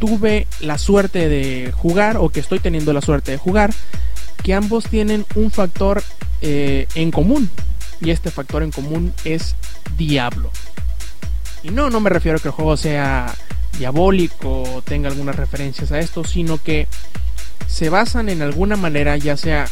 tuve 0.00 0.46
la 0.60 0.78
suerte 0.78 1.28
de 1.28 1.72
jugar 1.72 2.16
o 2.16 2.28
que 2.28 2.40
estoy 2.40 2.60
teniendo 2.60 2.92
la 2.92 3.02
suerte 3.02 3.32
de 3.32 3.38
jugar, 3.38 3.72
que 4.42 4.54
ambos 4.54 4.84
tienen 4.84 5.26
un 5.34 5.50
factor 5.50 6.02
eh, 6.40 6.86
en 6.94 7.10
común. 7.10 7.50
Y 8.00 8.10
este 8.10 8.30
factor 8.30 8.62
en 8.62 8.70
común 8.70 9.12
es 9.24 9.56
Diablo. 9.96 10.50
Y 11.62 11.70
no, 11.70 11.90
no 11.90 12.00
me 12.00 12.10
refiero 12.10 12.38
a 12.38 12.40
que 12.40 12.48
el 12.48 12.54
juego 12.54 12.76
sea 12.76 13.34
diabólico 13.78 14.62
o 14.62 14.82
tenga 14.82 15.08
algunas 15.08 15.36
referencias 15.36 15.92
a 15.92 15.98
esto, 15.98 16.24
sino 16.24 16.62
que 16.62 16.86
se 17.66 17.88
basan 17.88 18.28
en 18.28 18.42
alguna 18.42 18.76
manera, 18.76 19.16
ya 19.16 19.36
sea, 19.36 19.66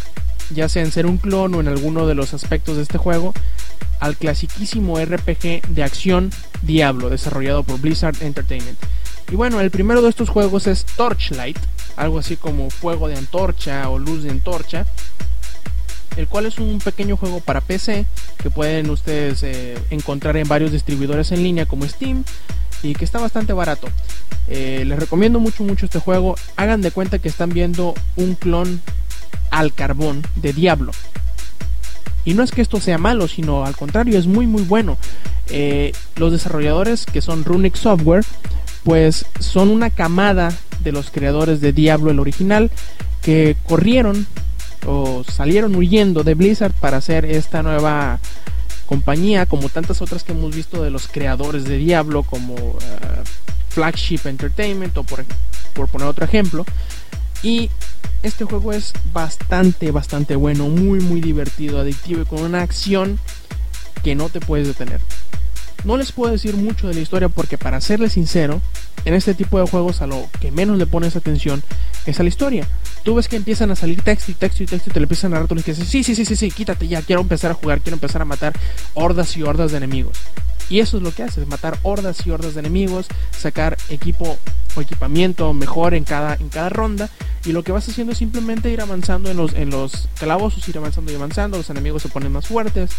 ya 0.51 0.69
sea 0.69 0.83
en 0.83 0.91
ser 0.91 1.07
un 1.07 1.19
clon 1.19 1.55
o 1.55 1.61
en 1.61 1.69
alguno 1.69 2.07
de 2.07 2.15
los 2.15 2.35
aspectos 2.35 2.77
de 2.77 2.83
este 2.83 2.99
juego, 2.99 3.33
al 4.01 4.17
clasiquísimo 4.17 4.99
RPG 4.99 5.63
de 5.69 5.83
acción 5.85 6.31
Diablo, 6.65 7.11
desarrollado 7.11 7.63
por 7.63 7.81
Blizzard 7.81 8.23
Entertainment. 8.23 8.79
Y 9.31 9.37
bueno, 9.37 9.61
el 9.61 9.71
primero 9.71 10.03
de 10.03 10.11
estos 10.11 10.29
juegos 10.29 10.67
es 10.67 10.85
Torchlight, 10.85 11.59
algo 11.97 12.19
así 12.19 12.37
como 12.37 12.71
fuego 12.71 13.09
de 13.09 13.17
antorcha 13.17 13.89
o 13.89 13.99
luz 13.99 14.23
de 14.23 14.31
antorcha, 14.31 14.87
el 16.17 16.29
cual 16.29 16.47
es 16.47 16.59
un 16.59 16.79
pequeño 16.79 17.17
juego 17.17 17.41
para 17.41 17.61
PC 17.61 18.07
que 18.43 18.51
pueden 18.51 18.91
ustedes 18.91 19.43
eh, 19.43 19.79
encontrar 19.91 20.37
en 20.37 20.47
varios 20.47 20.73
distribuidores 20.73 21.33
en 21.33 21.43
línea 21.43 21.67
como 21.67 21.87
Steam 21.87 22.25
y 22.83 22.95
que 22.95 23.05
está 23.05 23.19
bastante 23.19 23.53
barato. 23.53 23.89
Eh, 24.47 24.85
les 24.87 24.99
recomiendo 24.99 25.41
mucho, 25.41 25.65
mucho 25.65 25.87
este 25.87 25.99
juego. 25.99 26.37
Hagan 26.57 26.83
de 26.83 26.91
cuenta 26.91 27.19
que 27.19 27.29
están 27.29 27.51
viendo 27.51 27.95
un 28.17 28.35
clon 28.35 28.81
al 29.51 29.73
carbón 29.73 30.23
de 30.37 30.53
Diablo. 30.53 30.93
Y 32.25 32.35
no 32.35 32.43
es 32.43 32.51
que 32.51 32.63
esto 32.63 32.81
sea 32.81 32.99
malo, 32.99 33.29
sino 33.29 33.65
al 33.65 33.77
contrario, 33.77 34.19
es 34.19 34.27
muy 34.27 34.47
muy 34.47 34.63
bueno. 34.63 34.97
Eh, 35.49 35.93
los 36.17 36.33
desarrolladores 36.33 37.07
que 37.07 37.21
son 37.21 37.45
Runic 37.45 37.77
Software, 37.77 38.25
pues 38.83 39.27
son 39.41 39.69
una 39.71 39.91
camada 39.91 40.53
de 40.81 40.93
los 40.93 41.11
creadores 41.11 41.61
de 41.61 41.73
Diablo 41.73 42.11
el 42.11 42.21
original 42.21 42.71
que 43.23 43.57
corrieron 43.67 44.27
o 44.87 45.25
salieron 45.25 45.75
huyendo 45.75 46.23
de 46.25 46.35
Blizzard 46.35 46.73
para 46.73 46.99
hacer 46.99 47.25
esta 47.25 47.63
nueva 47.63 48.21
compañía, 48.87 49.47
como 49.47 49.69
tantas 49.69 50.03
otras 50.03 50.25
que 50.25 50.33
hemos 50.33 50.55
visto 50.55 50.83
de 50.83 50.91
los 50.91 51.09
creadores 51.09 51.65
de 51.65 51.79
Diablo, 51.79 52.23
como 52.23 52.55
eh, 52.55 53.23
Flagship 53.71 54.21
Entertainment 54.27 54.97
o 54.99 55.05
por, 55.05 55.25
por 55.73 55.89
poner 55.89 56.09
otro 56.09 56.25
ejemplo. 56.25 56.65
Y 57.43 57.71
este 58.23 58.45
juego 58.45 58.73
es 58.73 58.93
bastante, 59.13 59.91
bastante 59.91 60.37
bueno, 60.37 60.69
muy, 60.69 61.01
muy 61.01 61.21
divertido, 61.21 61.81
adictivo 61.81 62.23
y 62.23 62.27
con 62.27 62.43
una 62.43 62.63
acción 62.63 63.19
que 64.03 64.15
no 64.15 64.29
te 64.29 64.41
puedes 64.41 64.67
detener. 64.67 65.01
No 65.85 65.99
les 65.99 66.13
puedo 66.13 66.33
decir 66.33 66.57
mucho 66.57 66.89
de 66.89 66.95
la 66.95 67.01
historia 67.01 67.29
porque 67.29 67.59
para 67.59 67.81
serles 67.81 68.13
sincero, 68.13 68.61
en 69.05 69.15
este 69.15 69.35
tipo 69.35 69.61
de 69.61 69.69
juegos 69.69 70.01
a 70.01 70.07
lo 70.07 70.29
que 70.41 70.51
menos 70.51 70.79
le 70.79 70.87
pones 70.87 71.17
atención 71.17 71.63
es 72.07 72.21
a 72.21 72.23
la 72.23 72.31
historia. 72.31 72.67
Tú 73.03 73.15
ves 73.15 73.29
que 73.29 73.37
empiezan 73.37 73.71
a 73.71 73.77
salir 73.77 74.01
texto 74.01 74.31
y 74.31 74.35
texto 74.35 74.63
y 74.63 74.67
texto 74.67 74.91
y 74.91 74.93
te 74.93 75.01
le 75.01 75.05
empiezan 75.05 75.35
a 75.35 75.41
dar 75.41 75.49
tú 75.49 75.55
que 75.57 75.73
dices, 75.73 75.87
sí, 75.89 76.03
sí, 76.03 76.15
sí, 76.15 76.25
sí, 76.25 76.37
sí, 76.37 76.51
quítate 76.51 76.89
ya, 76.89 77.03
quiero 77.03 77.21
empezar 77.21 77.51
a 77.51 77.55
jugar, 77.55 77.81
quiero 77.81 77.97
empezar 77.97 78.23
a 78.23 78.25
matar 78.25 78.55
hordas 78.95 79.37
y 79.37 79.43
hordas 79.43 79.73
de 79.73 79.77
enemigos. 79.79 80.19
Y 80.71 80.81
eso 80.81 80.97
es 80.97 81.03
lo 81.03 81.13
que 81.13 81.23
haces, 81.23 81.47
matar 81.47 81.79
hordas 81.83 82.27
y 82.27 82.31
hordas 82.31 82.55
de 82.55 82.61
enemigos, 82.61 83.07
sacar 83.37 83.77
equipo 83.91 84.39
o 84.77 84.81
equipamiento 84.81 85.53
mejor 85.53 85.95
en 85.95 86.05
cada, 86.05 86.35
en 86.35 86.49
cada 86.49 86.69
ronda. 86.69 87.11
Y 87.45 87.53
lo 87.53 87.63
que 87.63 87.73
vas 87.73 87.89
haciendo 87.89 88.13
es 88.13 88.19
simplemente 88.19 88.71
ir 88.71 88.81
avanzando 88.81 89.31
en 89.31 89.37
los, 89.37 89.53
en 89.55 89.71
los 89.71 90.09
calabozos, 90.19 90.67
ir 90.69 90.79
avanzando 90.79 91.13
y 91.13 91.17
avanzando, 91.17 91.59
los 91.59 91.71
enemigos 91.71 92.03
se 92.03 92.09
ponen 92.09 92.33
más 92.33 92.47
fuertes, 92.47 92.91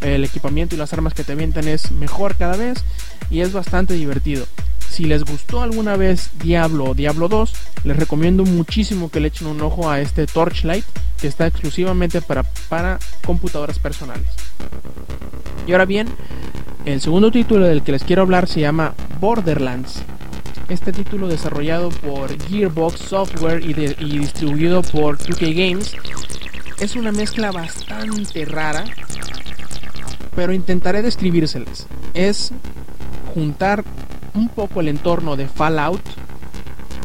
el 0.00 0.24
equipamiento 0.24 0.74
y 0.74 0.78
las 0.78 0.92
armas 0.92 1.14
que 1.14 1.24
te 1.24 1.32
avientan 1.32 1.66
es 1.66 1.90
mejor 1.90 2.36
cada 2.36 2.56
vez 2.56 2.84
y 3.30 3.40
es 3.40 3.52
bastante 3.52 3.94
divertido. 3.94 4.46
Si 4.90 5.04
les 5.04 5.24
gustó 5.24 5.62
alguna 5.62 5.96
vez 5.96 6.30
Diablo 6.42 6.86
o 6.86 6.94
Diablo 6.94 7.28
2, 7.28 7.52
les 7.84 7.96
recomiendo 7.96 8.44
muchísimo 8.44 9.10
que 9.10 9.20
le 9.20 9.28
echen 9.28 9.46
un 9.46 9.60
ojo 9.60 9.90
a 9.90 10.00
este 10.00 10.26
Torchlight 10.26 10.84
que 11.20 11.28
está 11.28 11.46
exclusivamente 11.46 12.20
para, 12.22 12.42
para 12.68 12.98
computadoras 13.24 13.78
personales. 13.78 14.28
Y 15.66 15.72
ahora 15.72 15.84
bien, 15.84 16.08
el 16.92 17.02
segundo 17.02 17.30
título 17.30 17.66
del 17.66 17.82
que 17.82 17.92
les 17.92 18.02
quiero 18.02 18.22
hablar 18.22 18.48
se 18.48 18.60
llama 18.60 18.94
Borderlands. 19.20 20.02
Este 20.70 20.90
título 20.90 21.28
desarrollado 21.28 21.90
por 21.90 22.30
Gearbox 22.48 23.00
Software 23.00 23.62
y, 23.62 23.74
distribuido 23.74 24.80
por 24.80 25.18
2K 25.18 25.54
Games 25.54 25.94
es 26.80 26.96
una 26.96 27.12
mezcla 27.12 27.52
bastante 27.52 28.46
rara, 28.46 28.84
pero 30.34 30.54
intentaré 30.54 31.02
describírselas. 31.02 31.86
Es 32.14 32.52
juntar 33.34 33.84
un 34.34 34.48
poco 34.48 34.80
el 34.80 34.88
entorno 34.88 35.36
de 35.36 35.46
Fallout, 35.46 36.00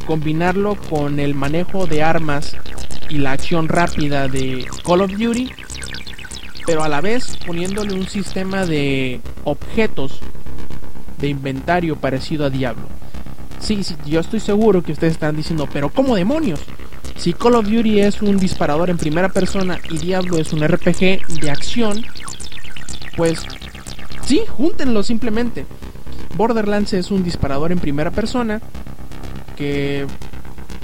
combinarlo 0.05 0.75
con 0.75 1.19
el 1.19 1.35
manejo 1.35 1.87
de 1.87 2.03
armas 2.03 2.55
y 3.09 3.17
la 3.17 3.33
acción 3.33 3.67
rápida 3.67 4.29
de 4.29 4.65
Call 4.85 5.01
of 5.01 5.11
Duty, 5.11 5.51
pero 6.65 6.83
a 6.83 6.89
la 6.89 7.01
vez 7.01 7.37
poniéndole 7.45 7.93
un 7.93 8.07
sistema 8.07 8.65
de 8.65 9.21
objetos 9.43 10.19
de 11.19 11.27
inventario 11.27 11.95
parecido 11.95 12.45
a 12.45 12.49
Diablo. 12.49 12.87
Sí, 13.59 13.83
sí, 13.83 13.95
yo 14.05 14.19
estoy 14.19 14.39
seguro 14.39 14.83
que 14.83 14.91
ustedes 14.91 15.13
están 15.13 15.35
diciendo, 15.35 15.67
pero 15.71 15.89
¿cómo 15.89 16.15
demonios? 16.15 16.59
Si 17.15 17.33
Call 17.33 17.55
of 17.55 17.67
Duty 17.67 18.01
es 18.01 18.21
un 18.21 18.37
disparador 18.37 18.89
en 18.89 18.97
primera 18.97 19.29
persona 19.29 19.79
y 19.89 19.97
Diablo 19.97 20.37
es 20.37 20.51
un 20.51 20.67
RPG 20.67 21.39
de 21.39 21.51
acción, 21.51 22.03
pues 23.15 23.45
sí, 24.25 24.41
júntenlo 24.49 25.03
simplemente. 25.03 25.65
Borderlands 26.35 26.93
es 26.93 27.11
un 27.11 27.23
disparador 27.23 27.71
en 27.71 27.79
primera 27.79 28.11
persona 28.11 28.61
que 29.55 30.07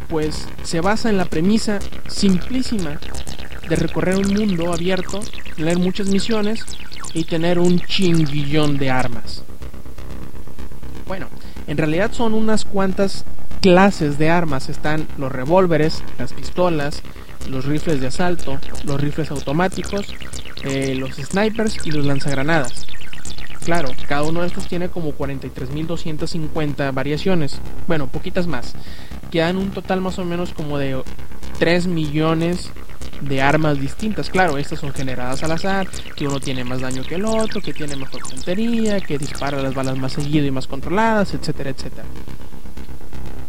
pues 0.08 0.48
se 0.64 0.82
basa 0.82 1.10
en 1.10 1.18
la 1.18 1.26
premisa 1.26 1.80
simplísima 2.08 3.00
de 3.70 3.76
recorrer 3.76 4.16
un 4.18 4.34
mundo 4.34 4.74
abierto, 4.74 5.20
tener 5.56 5.78
muchas 5.78 6.08
misiones 6.08 6.66
y 7.14 7.24
tener 7.24 7.60
un 7.60 7.80
chinguillón 7.80 8.78
de 8.78 8.90
armas. 8.90 9.44
Bueno, 11.08 11.28
en 11.68 11.78
realidad 11.78 12.12
son 12.12 12.34
unas 12.34 12.66
cuantas 12.66 13.26
clases 13.62 14.18
de 14.18 14.30
armas. 14.30 14.70
Están 14.70 15.08
los 15.18 15.32
revólveres, 15.32 16.04
las 16.18 16.34
pistolas, 16.34 17.02
los 17.50 17.66
rifles 17.66 18.02
de 18.02 18.08
asalto, 18.08 18.60
los 18.86 19.00
rifles 19.00 19.32
automáticos, 19.32 20.14
eh, 20.64 20.96
los 20.96 21.16
snipers 21.16 21.78
y 21.86 21.92
los 21.92 22.06
lanzagranadas. 22.06 22.86
Claro, 23.66 23.90
cada 24.08 24.24
uno 24.24 24.42
de 24.42 24.48
estos 24.48 24.68
tiene 24.68 24.90
como 24.90 25.12
43.250 25.12 26.94
variaciones. 26.94 27.60
Bueno, 27.88 28.08
poquitas 28.08 28.48
más. 28.48 28.74
Quedan 29.30 29.58
un 29.58 29.72
total 29.72 30.02
más 30.02 30.18
o 30.18 30.26
menos 30.26 30.54
como 30.54 30.78
de 30.78 31.02
3 31.60 31.88
millones 31.88 32.72
de 33.22 33.42
armas 33.42 33.80
distintas. 33.80 34.30
Claro, 34.30 34.58
estas 34.58 34.80
son 34.80 34.94
generadas 34.94 35.44
al 35.44 35.52
azar, 35.52 35.88
que 36.16 36.26
uno 36.26 36.40
tiene 36.40 36.64
más 36.64 36.80
daño 36.80 37.04
que 37.04 37.16
el 37.16 37.26
otro, 37.26 37.62
que 37.62 37.74
tiene 37.74 37.98
mejor 37.98 38.22
puntería, 38.22 39.02
que 39.02 39.18
dispara 39.18 39.62
las 39.62 39.74
balas 39.74 39.98
más 39.98 40.14
seguido 40.14 40.46
y 40.46 40.52
más 40.52 40.68
controladas, 40.68 41.34
etcétera, 41.34 41.70
etcétera. 41.72 42.06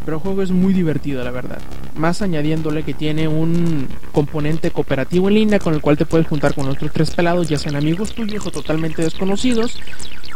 Pero 0.05 0.17
el 0.17 0.23
juego 0.23 0.43
es 0.43 0.51
muy 0.51 0.73
divertido, 0.73 1.23
la 1.23 1.31
verdad. 1.31 1.61
Más 1.95 2.21
añadiéndole 2.21 2.83
que 2.83 2.95
tiene 2.95 3.29
un 3.29 3.87
componente 4.13 4.73
cooperativo 4.73 5.29
en 5.29 5.35
línea 5.35 5.59
con 5.61 5.75
el 5.75 5.81
cual 5.81 5.97
te 5.97 6.07
puedes 6.07 6.27
juntar 6.27 6.55
con 6.55 6.69
otros 6.69 6.91
tres 6.93 7.13
pelados, 7.13 7.49
ya 7.49 7.59
sean 7.59 7.77
amigos 7.77 8.13
tuyos 8.13 8.45
o 8.47 8.51
totalmente 8.51 9.03
desconocidos, 9.03 9.79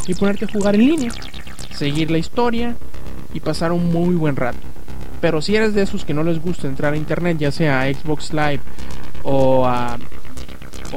y 0.06 0.14
ponerte 0.14 0.44
a 0.44 0.48
jugar 0.48 0.76
en 0.76 0.86
línea, 0.86 1.12
seguir 1.74 2.10
la 2.10 2.18
historia 2.18 2.76
y 3.32 3.40
pasar 3.40 3.72
un 3.72 3.90
muy 3.90 4.14
buen 4.14 4.36
rato. 4.36 4.58
Pero 5.24 5.40
si 5.40 5.56
eres 5.56 5.72
de 5.72 5.80
esos 5.80 6.04
que 6.04 6.12
no 6.12 6.22
les 6.22 6.38
gusta 6.38 6.68
entrar 6.68 6.92
a 6.92 6.98
internet, 6.98 7.38
ya 7.38 7.50
sea 7.50 7.80
a 7.80 7.90
Xbox 7.90 8.34
Live 8.34 8.60
o 9.22 9.66
a, 9.66 9.96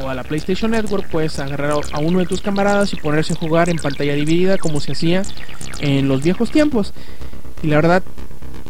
o 0.01 0.09
a 0.09 0.13
la 0.13 0.23
PlayStation 0.25 0.71
Network, 0.71 1.07
puedes 1.09 1.39
agarrar 1.39 1.75
a 1.93 1.99
uno 1.99 2.19
de 2.19 2.25
tus 2.25 2.41
camaradas 2.41 2.91
y 2.91 2.97
ponerse 2.97 3.31
a 3.31 3.37
jugar 3.37 3.69
en 3.69 3.77
pantalla 3.77 4.15
dividida 4.15 4.57
como 4.57 4.81
se 4.81 4.91
hacía 4.91 5.21
en 5.79 6.09
los 6.09 6.23
viejos 6.23 6.51
tiempos. 6.51 6.93
Y 7.63 7.67
la 7.67 7.77
verdad, 7.77 8.03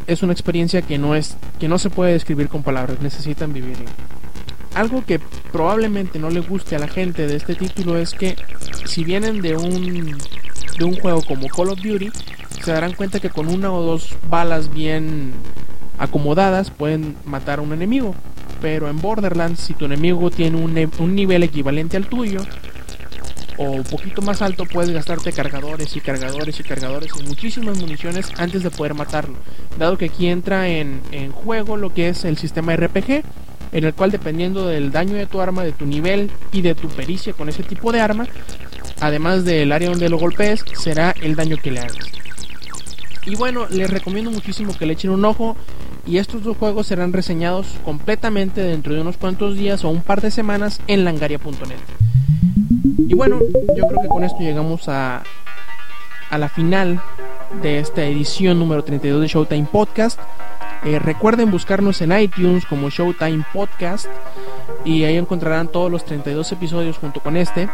es 0.05 0.21
una 0.21 0.31
experiencia 0.31 0.83
que 0.83 0.99
no 0.99 1.15
es 1.15 1.37
que 1.59 1.67
no 1.67 1.79
se 1.79 1.89
puede 1.89 2.13
describir 2.13 2.49
con 2.49 2.61
palabras, 2.61 3.01
necesitan 3.01 3.51
vivirla. 3.51 3.89
Algo 4.75 5.03
que 5.05 5.17
probablemente 5.51 6.19
no 6.19 6.29
le 6.29 6.41
guste 6.41 6.75
a 6.75 6.79
la 6.79 6.87
gente 6.87 7.25
de 7.25 7.35
este 7.35 7.55
título 7.55 7.97
es 7.97 8.13
que 8.13 8.35
si 8.85 9.03
vienen 9.03 9.41
de 9.41 9.55
un 9.55 10.19
de 10.77 10.85
un 10.85 10.95
juego 10.99 11.23
como 11.23 11.47
Call 11.47 11.69
of 11.69 11.81
Duty, 11.81 12.11
se 12.63 12.71
darán 12.71 12.93
cuenta 12.93 13.19
que 13.19 13.29
con 13.29 13.47
una 13.47 13.71
o 13.71 13.81
dos 13.81 14.15
balas 14.29 14.73
bien 14.73 15.33
acomodadas 15.97 16.71
pueden 16.71 17.15
matar 17.25 17.59
a 17.59 17.61
un 17.61 17.73
enemigo. 17.73 18.15
Pero 18.61 18.89
en 18.89 18.99
Borderlands, 18.99 19.59
si 19.59 19.73
tu 19.73 19.85
enemigo 19.85 20.31
tiene 20.31 20.57
un, 20.57 21.15
nivel 21.15 21.43
equivalente 21.43 21.97
al 21.97 22.07
tuyo, 22.07 22.41
o 23.57 23.71
un 23.71 23.83
poquito 23.83 24.21
más 24.21 24.41
alto 24.41 24.65
puedes 24.65 24.91
gastarte 24.91 25.31
cargadores 25.31 25.95
y 25.95 26.01
cargadores 26.01 26.59
y 26.59 26.63
cargadores 26.63 27.11
y 27.19 27.23
muchísimas 27.23 27.77
municiones 27.77 28.31
antes 28.37 28.63
de 28.63 28.71
poder 28.71 28.93
matarlo. 28.93 29.35
Dado 29.77 29.97
que 29.97 30.05
aquí 30.05 30.27
entra 30.27 30.67
en, 30.67 31.01
en 31.11 31.31
juego 31.31 31.77
lo 31.77 31.93
que 31.93 32.09
es 32.09 32.25
el 32.25 32.37
sistema 32.37 32.75
RPG, 32.75 33.23
en 33.71 33.83
el 33.83 33.93
cual 33.93 34.11
dependiendo 34.11 34.67
del 34.67 34.91
daño 34.91 35.15
de 35.15 35.25
tu 35.25 35.41
arma, 35.41 35.63
de 35.63 35.71
tu 35.71 35.85
nivel 35.85 36.31
y 36.51 36.61
de 36.61 36.75
tu 36.75 36.87
pericia 36.87 37.33
con 37.33 37.49
ese 37.49 37.63
tipo 37.63 37.91
de 37.91 37.99
arma, 37.99 38.27
además 38.99 39.45
del 39.45 39.71
área 39.71 39.89
donde 39.89 40.09
lo 40.09 40.17
golpees, 40.17 40.63
será 40.75 41.13
el 41.21 41.35
daño 41.35 41.57
que 41.57 41.71
le 41.71 41.81
hagas. 41.81 42.16
Y 43.27 43.35
bueno, 43.35 43.67
les 43.69 43.89
recomiendo 43.89 44.31
muchísimo 44.31 44.73
que 44.77 44.85
le 44.85 44.93
echen 44.93 45.11
un 45.11 45.25
ojo 45.25 45.57
y 46.05 46.17
estos 46.17 46.43
dos 46.43 46.55
juegos 46.55 46.87
serán 46.87 47.11
reseñados 47.11 47.67
completamente 47.83 48.61
dentro 48.61 48.93
de 48.93 49.01
unos 49.01 49.17
cuantos 49.17 49.57
días 49.57 49.83
o 49.83 49.89
un 49.89 50.01
par 50.01 50.21
de 50.21 50.31
semanas 50.31 50.79
en 50.87 51.03
langaria.net. 51.03 51.75
Y 52.97 53.13
bueno, 53.15 53.41
yo 53.75 53.85
creo 53.85 54.01
que 54.01 54.07
con 54.07 54.23
esto 54.23 54.39
llegamos 54.39 54.87
a, 54.87 55.23
la 56.31 56.47
final 56.47 57.01
de 57.61 57.79
esta 57.79 58.05
edición 58.05 58.59
número 58.59 58.85
32 58.85 59.19
de 59.19 59.27
Showtime 59.27 59.67
Podcast. 59.69 60.21
Eh, 60.85 60.97
recuerden 60.97 61.51
buscarnos 61.51 62.01
en 62.01 62.17
iTunes 62.17 62.65
como 62.65 62.89
Showtime 62.89 63.43
Podcast 63.51 64.07
y 64.85 65.03
ahí 65.03 65.17
encontrarán 65.17 65.67
todos 65.67 65.91
los 65.91 66.05
32 66.05 66.49
episodios 66.53 66.97
junto 66.97 67.19
con 67.19 67.35
este 67.35 67.67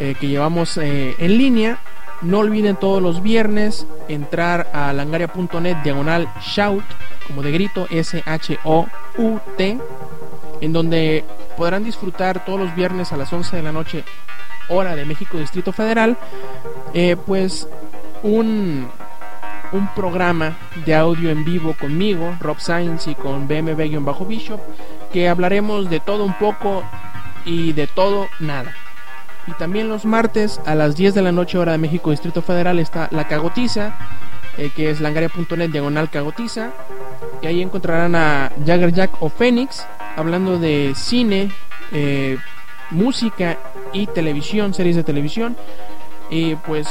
eh, 0.00 0.16
que 0.18 0.26
llevamos 0.26 0.76
eh, 0.76 1.14
en 1.20 1.38
línea. 1.38 1.78
No 2.22 2.38
olviden 2.38 2.76
todos 2.76 3.02
los 3.02 3.22
viernes 3.22 3.86
entrar 4.08 4.70
a 4.72 4.92
langaria.net 4.92 5.76
diagonal 5.84 6.28
shout, 6.40 6.84
como 7.26 7.42
de 7.42 7.52
grito, 7.52 7.86
S-H-O-U-T, 7.90 9.78
en 10.60 10.72
donde 10.72 11.24
podrán 11.56 11.84
disfrutar 11.84 12.44
todos 12.44 12.58
los 12.58 12.74
viernes 12.74 13.12
a 13.12 13.16
las 13.16 13.32
11 13.32 13.56
de 13.56 13.62
la 13.62 13.72
noche 13.72 14.04
hora 14.68 14.96
de 14.96 15.04
México 15.04 15.38
Distrito 15.38 15.72
Federal, 15.72 16.16
eh, 16.94 17.16
pues 17.16 17.68
un, 18.22 18.88
un 19.72 19.88
programa 19.94 20.56
de 20.84 20.94
audio 20.94 21.30
en 21.30 21.44
vivo 21.44 21.74
conmigo, 21.78 22.34
Rob 22.40 22.58
Sainz 22.58 23.06
y 23.06 23.14
con 23.14 23.48
BMB-Bishop, 23.48 24.60
que 25.12 25.28
hablaremos 25.28 25.88
de 25.90 26.00
todo 26.00 26.24
un 26.24 26.34
poco 26.34 26.82
y 27.44 27.72
de 27.72 27.86
todo 27.86 28.28
nada. 28.40 28.74
Y 29.46 29.52
también 29.52 29.88
los 29.88 30.04
martes 30.04 30.60
a 30.66 30.74
las 30.74 30.96
10 30.96 31.14
de 31.14 31.22
la 31.22 31.32
noche 31.32 31.58
hora 31.58 31.72
de 31.72 31.78
México 31.78 32.10
Distrito 32.10 32.42
Federal 32.42 32.78
está 32.78 33.08
La 33.12 33.28
Cagotiza, 33.28 33.96
eh, 34.58 34.70
que 34.74 34.90
es 34.90 35.00
langaria.net 35.00 35.70
diagonal 35.70 36.10
cagotiza. 36.10 36.72
Y 37.42 37.46
ahí 37.46 37.62
encontrarán 37.62 38.14
a 38.14 38.50
Jagger 38.64 38.92
Jack 38.92 39.22
o 39.22 39.28
Phoenix 39.28 39.86
hablando 40.16 40.58
de 40.58 40.94
cine, 40.96 41.52
eh, 41.92 42.38
música 42.90 43.58
y 43.92 44.06
televisión, 44.06 44.74
series 44.74 44.96
de 44.96 45.04
televisión. 45.04 45.56
Y 46.30 46.56
pues 46.56 46.88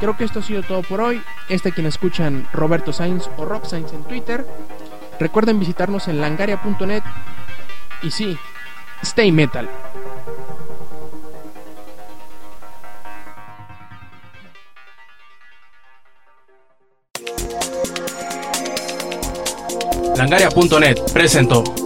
creo 0.00 0.16
que 0.16 0.24
esto 0.24 0.40
ha 0.40 0.42
sido 0.42 0.62
todo 0.62 0.82
por 0.82 1.00
hoy. 1.00 1.22
Este 1.48 1.70
quien 1.72 1.86
escuchan 1.86 2.48
Roberto 2.52 2.92
Sainz 2.92 3.28
o 3.36 3.44
Rob 3.44 3.66
Sainz 3.66 3.92
en 3.92 4.02
Twitter. 4.04 4.46
Recuerden 5.20 5.60
visitarnos 5.60 6.08
en 6.08 6.20
langaria.net. 6.20 7.02
Y 8.02 8.10
sí, 8.10 8.36
stay 9.02 9.30
metal. 9.30 9.68
Langaria.net 20.24 21.12
presentó. 21.12 21.83